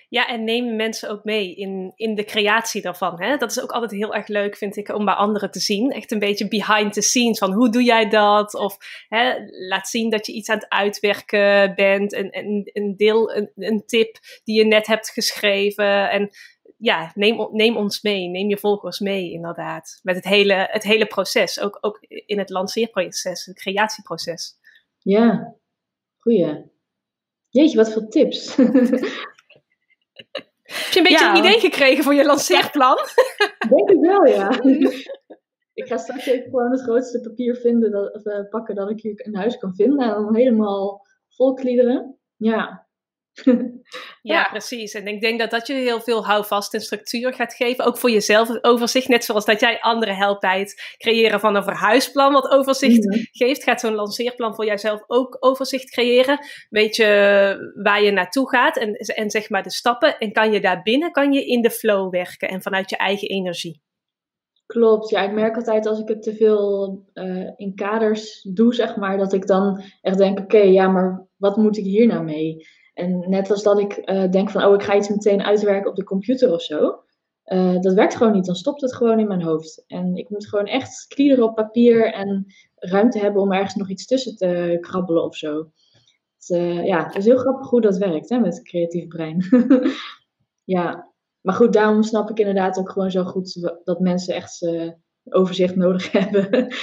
Ja, 0.09 0.29
en 0.29 0.45
neem 0.45 0.77
mensen 0.77 1.11
ook 1.11 1.25
mee 1.25 1.55
in, 1.55 1.93
in 1.97 2.15
de 2.15 2.25
creatie 2.25 2.83
daarvan. 2.83 3.23
Hè? 3.23 3.37
Dat 3.37 3.51
is 3.51 3.61
ook 3.63 3.71
altijd 3.71 3.91
heel 3.91 4.15
erg 4.15 4.27
leuk, 4.27 4.57
vind 4.57 4.77
ik, 4.77 4.89
om 4.89 5.05
bij 5.05 5.15
anderen 5.15 5.51
te 5.51 5.61
zien. 5.61 5.91
Echt 5.91 6.11
een 6.11 6.19
beetje 6.19 6.49
behind 6.49 6.93
the 6.93 7.01
scenes 7.01 7.39
van 7.39 7.53
hoe 7.53 7.71
doe 7.71 7.83
jij 7.83 8.09
dat? 8.09 8.55
Of 8.55 8.77
hè, 9.09 9.35
laat 9.69 9.89
zien 9.89 10.11
dat 10.11 10.27
je 10.27 10.33
iets 10.33 10.49
aan 10.49 10.59
het 10.59 10.69
uitwerken 10.69 11.75
bent. 11.75 12.13
Een, 12.13 12.39
een, 12.39 12.71
een 12.73 12.97
deel, 12.97 13.35
een, 13.35 13.51
een 13.57 13.83
tip 13.87 14.19
die 14.45 14.57
je 14.57 14.65
net 14.65 14.87
hebt 14.87 15.11
geschreven. 15.11 16.11
En 16.11 16.31
ja, 16.79 17.13
neem, 17.15 17.49
neem 17.53 17.77
ons 17.77 18.03
mee. 18.03 18.29
Neem 18.29 18.49
je 18.49 18.59
volgers 18.59 18.99
mee, 18.99 19.31
inderdaad. 19.31 20.01
Met 20.03 20.15
het 20.15 20.25
hele, 20.25 20.69
het 20.71 20.83
hele 20.83 21.07
proces. 21.07 21.61
Ook, 21.61 21.79
ook 21.81 21.99
in 22.09 22.39
het 22.39 22.51
lanceerproces, 22.51 23.45
het 23.45 23.57
creatieproces. 23.57 24.59
Ja, 24.99 25.57
goeie. 26.19 26.71
Jeetje, 27.49 27.77
wat 27.77 27.93
veel 27.93 28.09
tips. 28.09 28.57
Heb 30.73 30.93
je 30.93 30.99
een 30.99 31.03
beetje 31.03 31.29
een 31.29 31.37
idee 31.37 31.61
gekregen 31.61 32.05
voor 32.05 32.15
je 32.15 32.25
lanceerplan? 32.25 32.99
Denk 33.69 33.91
ik 33.91 34.01
wel, 34.01 34.27
ja. 34.27 34.51
ik 35.81 35.87
ga 35.87 35.97
straks 35.97 36.27
even 36.27 36.51
gewoon 36.51 36.71
het 36.71 36.83
grootste 36.83 37.21
papier 37.21 37.57
vinden 37.57 37.91
dat, 37.91 38.15
of, 38.15 38.25
uh, 38.27 38.49
pakken 38.49 38.75
dat 38.75 38.91
ik 38.91 39.01
hier 39.01 39.25
in 39.25 39.35
huis 39.35 39.59
kan 39.59 39.75
vinden. 39.75 39.99
En 39.99 40.11
dan 40.11 40.37
helemaal 40.37 41.07
volkliederen. 41.29 42.19
Ja, 42.37 42.87
ja, 44.23 44.49
precies. 44.51 44.93
En 44.93 45.07
ik 45.07 45.21
denk 45.21 45.39
dat 45.39 45.51
dat 45.51 45.67
je 45.67 45.73
heel 45.73 46.01
veel 46.01 46.27
houvast 46.27 46.75
en 46.75 46.81
structuur 46.81 47.35
gaat 47.35 47.55
geven. 47.55 47.85
Ook 47.85 47.99
voor 47.99 48.11
jezelf 48.11 48.65
overzicht. 48.65 49.09
Net 49.09 49.25
zoals 49.25 49.45
dat 49.45 49.61
jij 49.61 49.81
anderen 49.81 50.17
helpt 50.17 50.41
bij 50.41 50.59
het 50.59 50.95
creëren 50.97 51.41
van 51.41 51.55
een 51.55 51.63
verhuisplan. 51.63 52.33
Wat 52.33 52.51
overzicht 52.51 53.05
mhm. 53.05 53.19
geeft. 53.31 53.63
Gaat 53.63 53.81
zo'n 53.81 53.95
lanceerplan 53.95 54.55
voor 54.55 54.67
jouzelf 54.67 55.03
ook 55.07 55.37
overzicht 55.41 55.91
creëren. 55.91 56.39
Weet 56.69 56.97
je 56.97 57.73
waar 57.83 58.03
je 58.03 58.11
naartoe 58.11 58.49
gaat. 58.49 58.77
En, 58.77 58.95
en 58.95 59.31
zeg 59.31 59.51
maar 59.51 59.63
de 59.63 59.71
stappen. 59.71 60.19
En 60.19 60.33
kan 60.33 60.53
je 60.53 60.61
daarbinnen 60.61 61.13
kan 61.13 61.33
je 61.33 61.47
in 61.47 61.63
de 61.63 61.71
flow 61.71 62.11
werken. 62.11 62.49
En 62.49 62.63
vanuit 62.63 62.91
je 62.91 62.97
eigen 62.97 63.29
energie. 63.29 63.81
Klopt, 64.67 65.11
ja, 65.11 65.23
ik 65.23 65.33
merk 65.33 65.57
altijd 65.57 65.87
als 65.87 66.01
ik 66.01 66.09
het 66.09 66.23
te 66.23 66.35
veel 66.35 66.99
uh, 67.15 67.51
in 67.57 67.75
kaders 67.75 68.43
doe, 68.43 68.75
zeg 68.75 68.97
maar, 68.97 69.19
dat 69.19 69.33
ik 69.33 69.47
dan 69.47 69.83
echt 70.01 70.19
denk: 70.19 70.39
oké, 70.39 70.59
ja, 70.59 70.89
maar 70.89 71.27
wat 71.37 71.57
moet 71.57 71.77
ik 71.77 71.85
hier 71.85 72.07
nou 72.07 72.25
mee? 72.25 72.67
En 72.95 73.31
net 73.31 73.51
als 73.51 73.63
dat 73.63 73.79
ik 73.79 74.03
uh, 74.05 74.31
denk 74.31 74.51
van, 74.51 74.65
oh, 74.65 74.75
ik 74.75 74.83
ga 74.83 74.97
iets 74.97 75.09
meteen 75.09 75.43
uitwerken 75.43 75.91
op 75.91 75.97
de 75.97 76.05
computer 76.05 76.53
of 76.53 76.63
zo. 76.63 77.03
Uh, 77.47 77.81
dat 77.81 77.95
werkt 77.95 78.17
gewoon 78.17 78.33
niet. 78.33 78.45
Dan 78.45 78.55
stopt 78.55 78.81
het 78.81 78.95
gewoon 78.95 79.19
in 79.19 79.27
mijn 79.27 79.43
hoofd. 79.43 79.85
En 79.87 80.17
ik 80.17 80.31
moet 80.31 80.49
gewoon 80.49 80.67
echt 80.67 81.07
kliederen 81.09 81.45
op 81.45 81.55
papier 81.55 82.13
en 82.13 82.47
ruimte 82.75 83.19
hebben 83.19 83.43
om 83.43 83.53
ergens 83.53 83.75
nog 83.75 83.89
iets 83.89 84.07
tussen 84.07 84.37
te 84.37 84.79
krabbelen 84.81 85.25
of 85.25 85.37
zo. 85.37 85.71
Het, 86.37 86.49
uh, 86.49 86.87
ja, 86.87 87.05
het 87.05 87.17
is 87.17 87.25
heel 87.25 87.37
grappig 87.37 87.71
hoe 87.71 87.81
dat 87.81 87.97
werkt 87.97 88.29
hè, 88.29 88.39
met 88.39 88.55
het 88.55 88.65
creatief 88.65 89.07
brein. 89.07 89.45
ja, 90.65 91.13
maar 91.41 91.55
goed, 91.55 91.73
daarom 91.73 92.03
snap 92.03 92.31
ik 92.31 92.39
inderdaad 92.39 92.79
ook 92.79 92.91
gewoon 92.91 93.11
zo 93.11 93.25
goed 93.25 93.77
dat 93.85 94.01
mensen 94.01 94.35
echt 94.35 94.69
overzicht 95.25 95.77
nodig 95.77 96.13
hebben. 96.19 96.75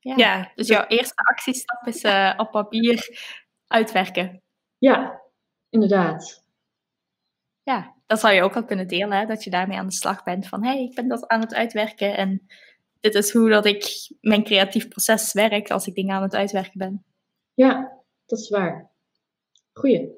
Ja. 0.00 0.14
ja 0.16 0.52
dus 0.54 0.68
jouw 0.68 0.84
eerste 0.86 1.14
actiestap 1.14 1.86
is 1.86 2.04
uh, 2.04 2.34
op 2.36 2.50
papier 2.50 3.08
uitwerken. 3.66 4.39
Ja, 4.80 5.22
inderdaad. 5.68 6.44
Ja, 7.62 7.94
dat 8.06 8.20
zou 8.20 8.34
je 8.34 8.42
ook 8.42 8.56
al 8.56 8.64
kunnen 8.64 8.88
delen, 8.88 9.18
hè? 9.18 9.26
dat 9.26 9.44
je 9.44 9.50
daarmee 9.50 9.78
aan 9.78 9.86
de 9.86 9.92
slag 9.92 10.22
bent. 10.22 10.48
Van, 10.48 10.64
hé, 10.64 10.70
hey, 10.70 10.82
ik 10.82 10.94
ben 10.94 11.08
dat 11.08 11.28
aan 11.28 11.40
het 11.40 11.54
uitwerken 11.54 12.16
en 12.16 12.46
dit 13.00 13.14
is 13.14 13.32
hoe 13.32 13.50
dat 13.50 13.66
ik 13.66 14.10
mijn 14.20 14.44
creatief 14.44 14.88
proces 14.88 15.32
werk 15.32 15.70
als 15.70 15.86
ik 15.86 15.94
dingen 15.94 16.14
aan 16.14 16.22
het 16.22 16.34
uitwerken 16.34 16.78
ben. 16.78 17.04
Ja, 17.54 18.02
dat 18.26 18.38
is 18.38 18.48
waar. 18.48 18.90
Goeie. 19.72 20.08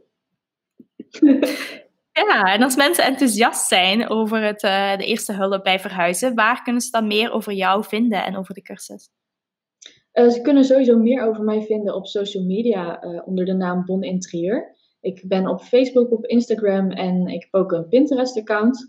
ja, 2.12 2.54
en 2.54 2.62
als 2.62 2.76
mensen 2.76 3.04
enthousiast 3.04 3.68
zijn 3.68 4.08
over 4.08 4.42
het, 4.42 4.62
uh, 4.62 4.96
de 4.96 5.06
eerste 5.06 5.32
hulp 5.32 5.64
bij 5.64 5.80
verhuizen, 5.80 6.34
waar 6.34 6.62
kunnen 6.62 6.82
ze 6.82 6.90
dan 6.90 7.06
meer 7.06 7.30
over 7.30 7.52
jou 7.52 7.84
vinden 7.84 8.24
en 8.24 8.36
over 8.36 8.54
de 8.54 8.62
cursus? 8.62 9.10
Uh, 10.12 10.28
ze 10.28 10.40
kunnen 10.40 10.64
sowieso 10.64 10.98
meer 10.98 11.22
over 11.22 11.44
mij 11.44 11.62
vinden 11.62 11.94
op 11.94 12.06
social 12.06 12.44
media 12.44 13.04
uh, 13.04 13.26
onder 13.26 13.44
de 13.44 13.52
naam 13.52 13.84
Bon 13.84 14.02
Interieur. 14.02 14.76
Ik 15.00 15.24
ben 15.26 15.46
op 15.46 15.60
Facebook, 15.60 16.12
op 16.12 16.26
Instagram 16.26 16.90
en 16.90 17.26
ik 17.26 17.42
heb 17.42 17.54
ook 17.54 17.72
een 17.72 17.88
Pinterest-account. 17.88 18.88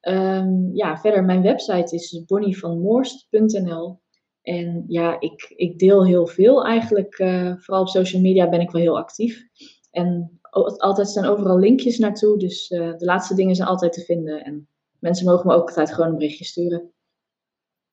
Um, 0.00 0.70
ja, 0.72 0.96
verder, 0.96 1.24
mijn 1.24 1.42
website 1.42 1.94
is 1.94 2.24
bonnievanmoorst.nl. 2.26 4.00
En 4.42 4.84
ja, 4.86 5.20
ik, 5.20 5.52
ik 5.56 5.78
deel 5.78 6.06
heel 6.06 6.26
veel 6.26 6.64
eigenlijk. 6.64 7.18
Uh, 7.18 7.54
vooral 7.56 7.82
op 7.82 7.88
social 7.88 8.22
media 8.22 8.48
ben 8.48 8.60
ik 8.60 8.70
wel 8.70 8.82
heel 8.82 8.98
actief. 8.98 9.42
En 9.90 10.40
altijd 10.76 11.08
staan 11.08 11.24
overal 11.24 11.58
linkjes 11.58 11.98
naartoe. 11.98 12.38
Dus 12.38 12.70
uh, 12.70 12.96
de 12.96 13.04
laatste 13.04 13.34
dingen 13.34 13.54
zijn 13.54 13.68
altijd 13.68 13.92
te 13.92 14.04
vinden. 14.04 14.44
En 14.44 14.68
mensen 14.98 15.26
mogen 15.26 15.46
me 15.46 15.54
ook 15.54 15.68
altijd 15.68 15.92
gewoon 15.92 16.10
een 16.10 16.16
berichtje 16.16 16.44
sturen. 16.44 16.92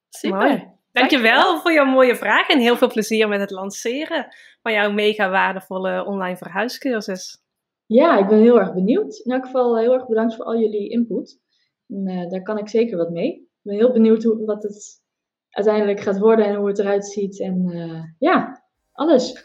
Super. 0.10 0.77
Dankjewel 1.00 1.60
voor 1.60 1.72
jouw 1.72 1.86
mooie 1.86 2.16
vraag 2.16 2.48
en 2.48 2.60
heel 2.60 2.78
veel 2.78 2.88
plezier 2.88 3.28
met 3.28 3.40
het 3.40 3.52
lanceren 3.52 4.28
van 4.62 4.74
jouw 4.74 4.92
mega 4.92 5.30
waardevolle 5.30 6.06
online 6.06 6.38
verhuiscursus. 6.38 7.42
Ja, 7.86 8.18
ik 8.18 8.28
ben 8.28 8.40
heel 8.40 8.60
erg 8.60 8.74
benieuwd. 8.74 9.22
In 9.24 9.32
elk 9.32 9.46
geval 9.46 9.78
heel 9.78 9.94
erg 9.94 10.08
bedankt 10.08 10.36
voor 10.36 10.46
al 10.46 10.60
jullie 10.60 10.90
input. 10.90 11.40
En, 11.88 12.10
uh, 12.10 12.30
daar 12.30 12.42
kan 12.42 12.58
ik 12.58 12.70
zeker 12.70 12.98
wat 12.98 13.10
mee. 13.10 13.32
Ik 13.34 13.62
ben 13.62 13.76
heel 13.76 13.92
benieuwd 13.92 14.24
hoe, 14.24 14.46
wat 14.46 14.64
het 14.64 15.02
uiteindelijk 15.50 16.00
gaat 16.00 16.20
worden 16.20 16.46
en 16.46 16.56
hoe 16.56 16.68
het 16.68 16.80
eruit 16.80 17.06
ziet. 17.06 17.40
En 17.40 17.70
uh, 17.70 18.04
ja, 18.20 18.64
alles. 18.92 19.44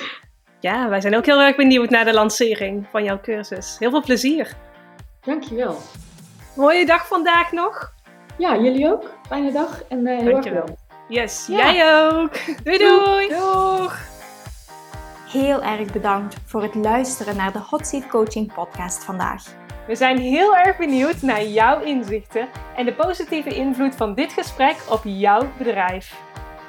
ja, 0.60 0.88
wij 0.88 1.00
zijn 1.00 1.16
ook 1.16 1.26
heel 1.26 1.40
erg 1.40 1.56
benieuwd 1.56 1.90
naar 1.90 2.04
de 2.04 2.14
lancering 2.14 2.86
van 2.90 3.04
jouw 3.04 3.20
cursus. 3.20 3.78
Heel 3.78 3.90
veel 3.90 4.02
plezier. 4.02 4.56
Dankjewel. 5.20 5.76
Mooie 6.56 6.86
dag 6.86 7.06
vandaag 7.06 7.52
nog. 7.52 7.92
Ja, 8.38 8.60
jullie 8.60 8.92
ook. 8.92 9.18
Fijne 9.26 9.52
dag 9.52 9.82
en 9.88 10.06
uh, 10.06 10.18
heel 10.18 10.30
Dankjewel. 10.30 10.60
erg 10.60 10.64
bedankt. 10.64 10.83
Yes, 11.14 11.46
ja. 11.46 11.72
jij 11.72 12.02
ook. 12.02 12.32
Doei 12.64 12.78
doei. 12.78 13.28
Doeg. 13.28 13.98
Heel 15.30 15.62
erg 15.62 15.92
bedankt 15.92 16.36
voor 16.44 16.62
het 16.62 16.74
luisteren 16.74 17.36
naar 17.36 17.52
de 17.52 17.58
Hot 17.58 17.86
Seat 17.86 18.06
Coaching 18.06 18.52
podcast 18.54 19.04
vandaag. 19.04 19.44
We 19.86 19.94
zijn 19.94 20.18
heel 20.18 20.56
erg 20.56 20.76
benieuwd 20.76 21.22
naar 21.22 21.44
jouw 21.44 21.80
inzichten 21.80 22.48
en 22.76 22.84
de 22.84 22.94
positieve 22.94 23.54
invloed 23.54 23.94
van 23.94 24.14
dit 24.14 24.32
gesprek 24.32 24.76
op 24.90 25.00
jouw 25.04 25.48
bedrijf. 25.58 26.14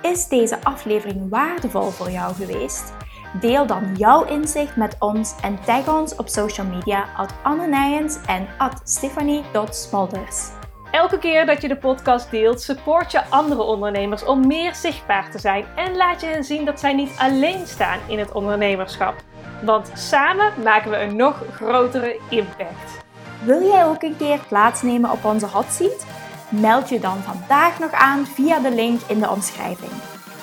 Is 0.02 0.28
deze 0.28 0.64
aflevering 0.64 1.30
waardevol 1.30 1.90
voor 1.90 2.12
jou 2.12 2.34
geweest? 2.34 2.94
Deel 3.40 3.66
dan 3.66 3.96
jouw 3.98 4.26
inzicht 4.26 4.76
met 4.76 4.96
ons 5.00 5.36
en 5.42 5.60
tag 5.64 5.96
ons 6.00 6.16
op 6.16 6.28
social 6.28 6.68
media 6.68 7.06
at 7.18 7.34
Anne 7.44 7.68
Nijens 7.68 8.18
en 8.26 8.48
at 8.58 8.82
Stephanie.smolders. 8.84 10.50
Elke 10.96 11.20
keer 11.20 11.46
dat 11.46 11.62
je 11.62 11.68
de 11.68 11.76
podcast 11.76 12.32
deelt, 12.32 12.62
support 12.62 13.12
je 13.12 13.26
andere 13.30 13.62
ondernemers 13.62 14.26
om 14.26 14.48
meer 14.48 14.76
zichtbaar 14.76 15.32
te 15.32 15.40
zijn 15.40 15.66
en 15.76 15.96
laat 15.96 16.22
je 16.22 16.28
hen 16.28 16.44
zien 16.44 16.66
dat 16.66 16.80
zij 16.80 16.94
niet 16.94 17.16
alleen 17.18 17.68
staan 17.68 18.00
in 18.08 18.20
het 18.20 18.32
ondernemerschap. 18.32 19.16
Want 19.64 19.92
samen 19.94 20.54
maken 20.64 20.92
we 20.92 20.98
een 20.98 21.16
nog 21.16 21.44
grotere 21.54 22.20
impact. 22.30 23.04
Wil 23.44 23.62
jij 23.62 23.86
ook 23.86 24.04
een 24.04 24.18
keer 24.18 24.40
plaatsnemen 24.48 25.12
op 25.12 25.26
onze 25.26 25.46
hot 25.46 25.72
seat? 25.72 26.06
Meld 26.50 26.90
je 26.90 27.00
dan 27.00 27.18
vandaag 27.18 27.80
nog 27.80 27.92
aan 27.92 28.26
via 28.26 28.60
de 28.60 28.72
link 28.72 29.02
in 29.08 29.20
de 29.20 29.30
omschrijving. 29.30 29.92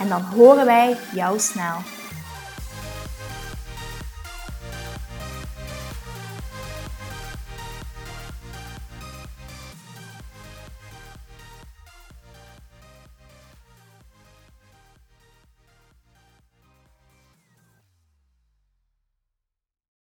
En 0.00 0.08
dan 0.08 0.20
horen 0.20 0.64
wij 0.64 0.96
jou 1.14 1.38
snel. 1.38 1.76